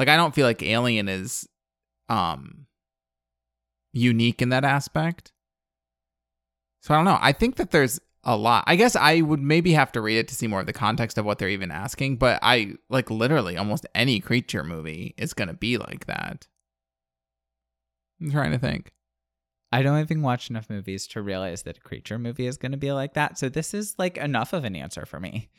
[0.00, 1.46] Like I don't feel like Alien is
[2.08, 2.66] um
[3.92, 5.30] unique in that aspect.
[6.80, 7.18] So I don't know.
[7.20, 8.64] I think that there's a lot.
[8.66, 11.18] I guess I would maybe have to read it to see more of the context
[11.18, 15.48] of what they're even asking, but I like literally almost any creature movie is going
[15.48, 16.46] to be like that.
[18.22, 18.92] I'm trying to think.
[19.70, 22.78] I don't even watch enough movies to realize that a creature movie is going to
[22.78, 23.38] be like that.
[23.38, 25.50] So this is like enough of an answer for me.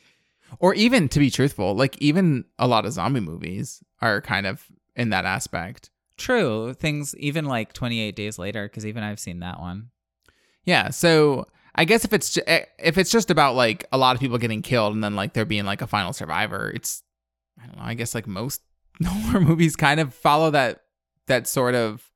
[0.60, 4.66] Or even to be truthful, like even a lot of zombie movies are kind of
[4.96, 5.90] in that aspect.
[6.18, 6.74] True.
[6.74, 9.90] Things even like 28 days later cuz even I've seen that one.
[10.66, 14.16] Yeah, so I guess if it's ju- eh, if it's just about like a lot
[14.16, 17.04] of people getting killed and then like there being like a final survivor, it's
[17.62, 17.84] I don't know.
[17.84, 18.62] I guess like most
[19.06, 20.84] horror movies kind of follow that
[21.28, 22.12] that sort of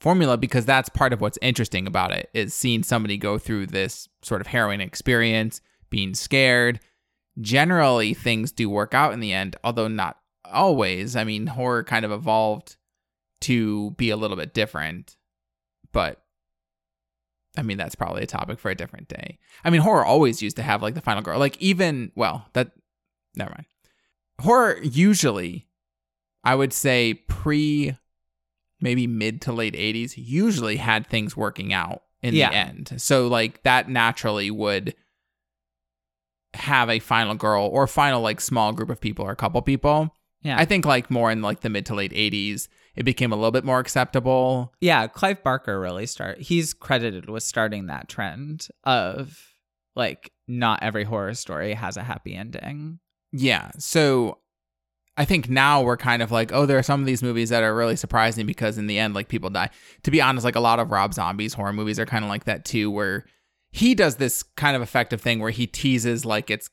[0.00, 4.08] formula because that's part of what's interesting about it is seeing somebody go through this
[4.22, 6.80] sort of harrowing experience, being scared.
[7.40, 11.16] Generally, things do work out in the end, although not always.
[11.16, 12.76] I mean, horror kind of evolved
[13.42, 15.16] to be a little bit different,
[15.92, 16.22] but
[17.56, 19.38] I mean, that's probably a topic for a different day.
[19.64, 21.38] I mean, horror always used to have like the final girl.
[21.38, 22.72] Like even well, that
[23.34, 23.66] never mind.
[24.40, 25.66] Horror usually,
[26.44, 27.96] I would say pre
[28.80, 32.50] maybe mid to late 80s usually had things working out in Yeah.
[32.50, 32.92] the end.
[32.98, 34.94] So like that naturally would
[36.54, 40.14] have a final girl or final like small group of people or a couple people.
[40.42, 40.58] Yeah.
[40.58, 43.50] I think like more in like the mid to late 80s it became a little
[43.50, 44.72] bit more acceptable.
[44.80, 46.40] yeah, Clive Barker really start.
[46.40, 49.54] He's credited with starting that trend of
[49.94, 52.98] like not every horror story has a happy ending.
[53.32, 53.70] Yeah.
[53.78, 54.38] So
[55.16, 57.62] I think now we're kind of like, oh, there are some of these movies that
[57.62, 59.70] are really surprising because in the end, like people die.
[60.04, 62.44] To be honest, like a lot of Rob Zombie's horror movies are kind of like
[62.44, 63.24] that too, where
[63.70, 66.70] he does this kind of effective thing where he teases like it's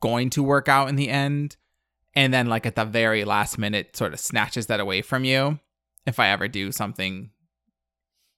[0.00, 1.56] going to work out in the end.
[2.14, 5.60] And then, like, at the very last minute, sort of snatches that away from you.
[6.06, 7.30] If I ever do something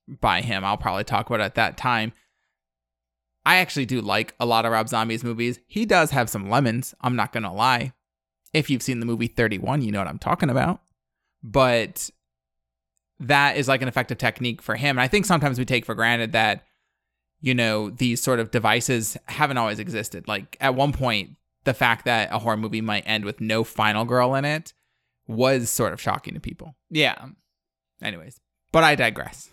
[0.08, 2.12] by him, I'll probably talk about at that time.
[3.44, 5.60] I actually do like a lot of Rob Zombie's movies.
[5.66, 7.92] He does have some lemons, I'm not to lie.
[8.52, 10.80] If you've seen the movie 31, you know what I'm talking about.
[11.42, 12.10] But
[13.20, 14.96] that is like an effective technique for him.
[14.96, 16.64] And I think sometimes we take for granted that,
[17.40, 20.26] you know, these sort of devices haven't always existed.
[20.26, 24.04] Like at one point, the fact that a horror movie might end with no final
[24.04, 24.72] girl in it
[25.26, 26.74] was sort of shocking to people.
[26.90, 27.26] Yeah.
[28.02, 28.40] Anyways,
[28.72, 29.50] but I digress.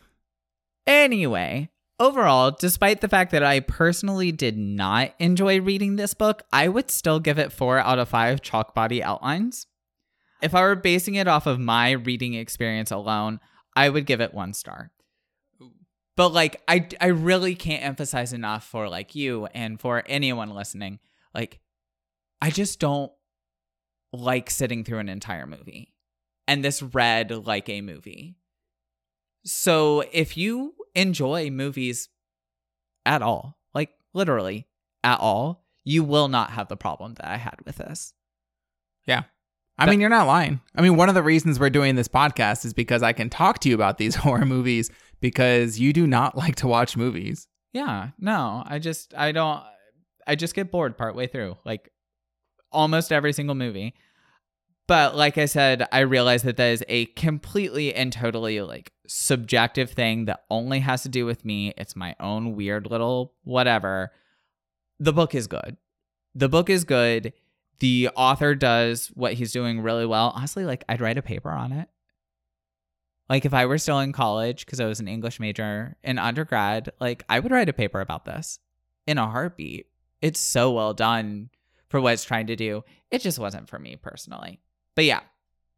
[0.88, 1.70] Anyway,
[2.00, 6.92] overall, despite the fact that I personally did not enjoy reading this book, I would
[6.92, 9.68] still give it four out of five chalk body outlines.
[10.42, 13.40] If I were basing it off of my reading experience alone,
[13.76, 14.92] I would give it one star.
[16.18, 21.00] But like I I really can't emphasize enough for like you and for anyone listening.
[21.34, 21.60] Like
[22.42, 23.12] I just don't
[24.14, 25.94] like sitting through an entire movie.
[26.48, 28.38] And this read like a movie.
[29.44, 32.10] So if you enjoy movies
[33.06, 34.68] at all, like literally
[35.04, 38.14] at all, you will not have the problem that I had with this.
[39.06, 39.24] Yeah.
[39.78, 40.62] I mean, you're not lying.
[40.74, 43.60] I mean, one of the reasons we're doing this podcast is because I can talk
[43.60, 44.90] to you about these horror movies
[45.20, 47.48] because you do not like to watch movies.
[47.74, 49.62] Yeah, no, I just I don't
[50.26, 51.92] I just get bored partway through, like
[52.72, 53.94] almost every single movie.
[54.88, 59.90] But like I said, I realize that that is a completely and totally like subjective
[59.92, 61.74] thing that only has to do with me.
[61.76, 64.12] It's my own weird little whatever.
[65.00, 65.78] The book is good.
[66.36, 67.34] The book is good.
[67.80, 70.32] The author does what he's doing really well.
[70.36, 71.90] Honestly, like I'd write a paper on it.
[73.30, 76.92] Like if I were still in college because I was an English major in undergrad,
[77.00, 78.60] like I would write a paper about this
[79.08, 79.88] in a heartbeat.
[80.22, 81.50] It's so well done
[81.90, 82.84] for what it's trying to do.
[83.12, 84.60] It just wasn't for me personally.
[84.96, 85.22] But yeah,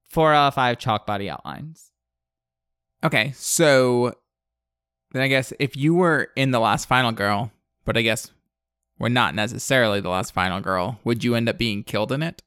[0.08, 1.92] four out of five chalk body outlines.
[3.04, 4.14] Okay, so
[5.12, 7.52] then I guess if you were in the last final girl,
[7.86, 8.32] but I guess
[9.00, 12.42] we're not necessarily the last final girl, would you end up being killed in it?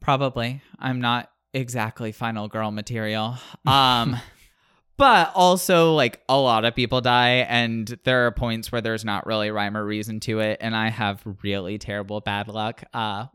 [0.00, 0.62] Probably.
[0.78, 3.36] I'm not exactly final girl material.
[3.66, 4.16] Um
[4.98, 9.26] but also like a lot of people die and there are points where there's not
[9.26, 13.26] really rhyme or reason to it and I have really terrible bad luck uh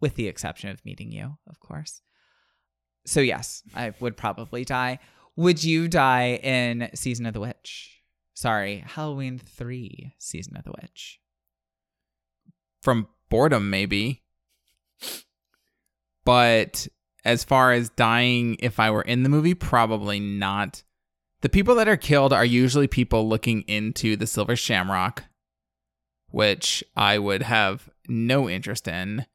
[0.00, 2.02] with the exception of meeting you, of course.
[3.06, 4.98] So yes, I would probably die.
[5.36, 8.00] Would you die in Season of the Witch?
[8.34, 11.20] Sorry, Halloween 3 Season of the Witch.
[12.82, 14.22] From boredom, maybe.
[16.24, 16.88] But
[17.26, 20.84] as far as dying if I were in the movie, probably not.
[21.42, 25.24] The people that are killed are usually people looking into the Silver Shamrock,
[26.30, 29.26] which I would have no interest in,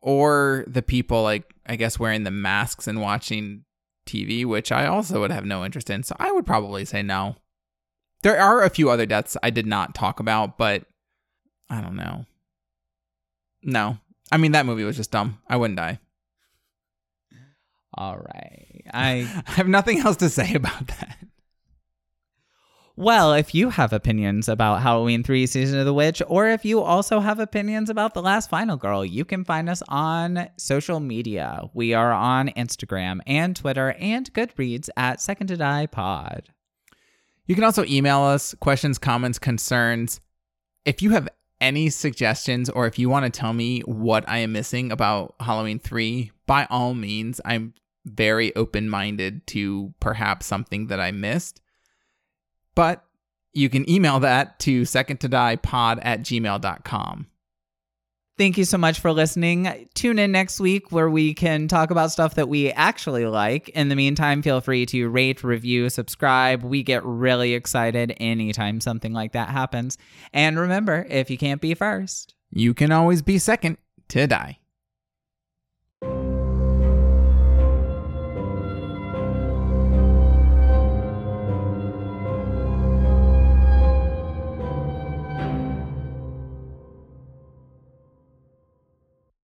[0.00, 3.64] or the people like I guess wearing the masks and watching
[4.06, 6.02] TV, which I also would have no interest in.
[6.02, 7.36] So I would probably say no.
[8.22, 10.84] There are a few other deaths I did not talk about, but
[11.68, 12.24] I don't know.
[13.62, 13.98] No.
[14.32, 15.40] I mean that movie was just dumb.
[15.46, 16.00] I wouldn't die.
[17.98, 18.82] All right.
[18.94, 21.18] I I have nothing else to say about that.
[22.94, 26.80] Well, if you have opinions about Halloween 3 Season of the Witch, or if you
[26.80, 31.62] also have opinions about The Last Final Girl, you can find us on social media.
[31.74, 36.48] We are on Instagram and Twitter and Goodreads at Second to Die Pod.
[37.46, 40.20] You can also email us questions, comments, concerns.
[40.84, 41.28] If you have
[41.60, 45.78] any suggestions or if you want to tell me what I am missing about Halloween
[45.78, 47.74] 3, by all means, I'm
[48.08, 51.60] very open minded to perhaps something that I missed.
[52.74, 53.04] But
[53.52, 57.26] you can email that to second to die pod at gmail.com.
[58.38, 59.88] Thank you so much for listening.
[59.94, 63.68] Tune in next week where we can talk about stuff that we actually like.
[63.70, 66.62] In the meantime, feel free to rate, review, subscribe.
[66.62, 69.98] We get really excited anytime something like that happens.
[70.32, 73.76] And remember, if you can't be first, You can always be second
[74.10, 74.60] to die.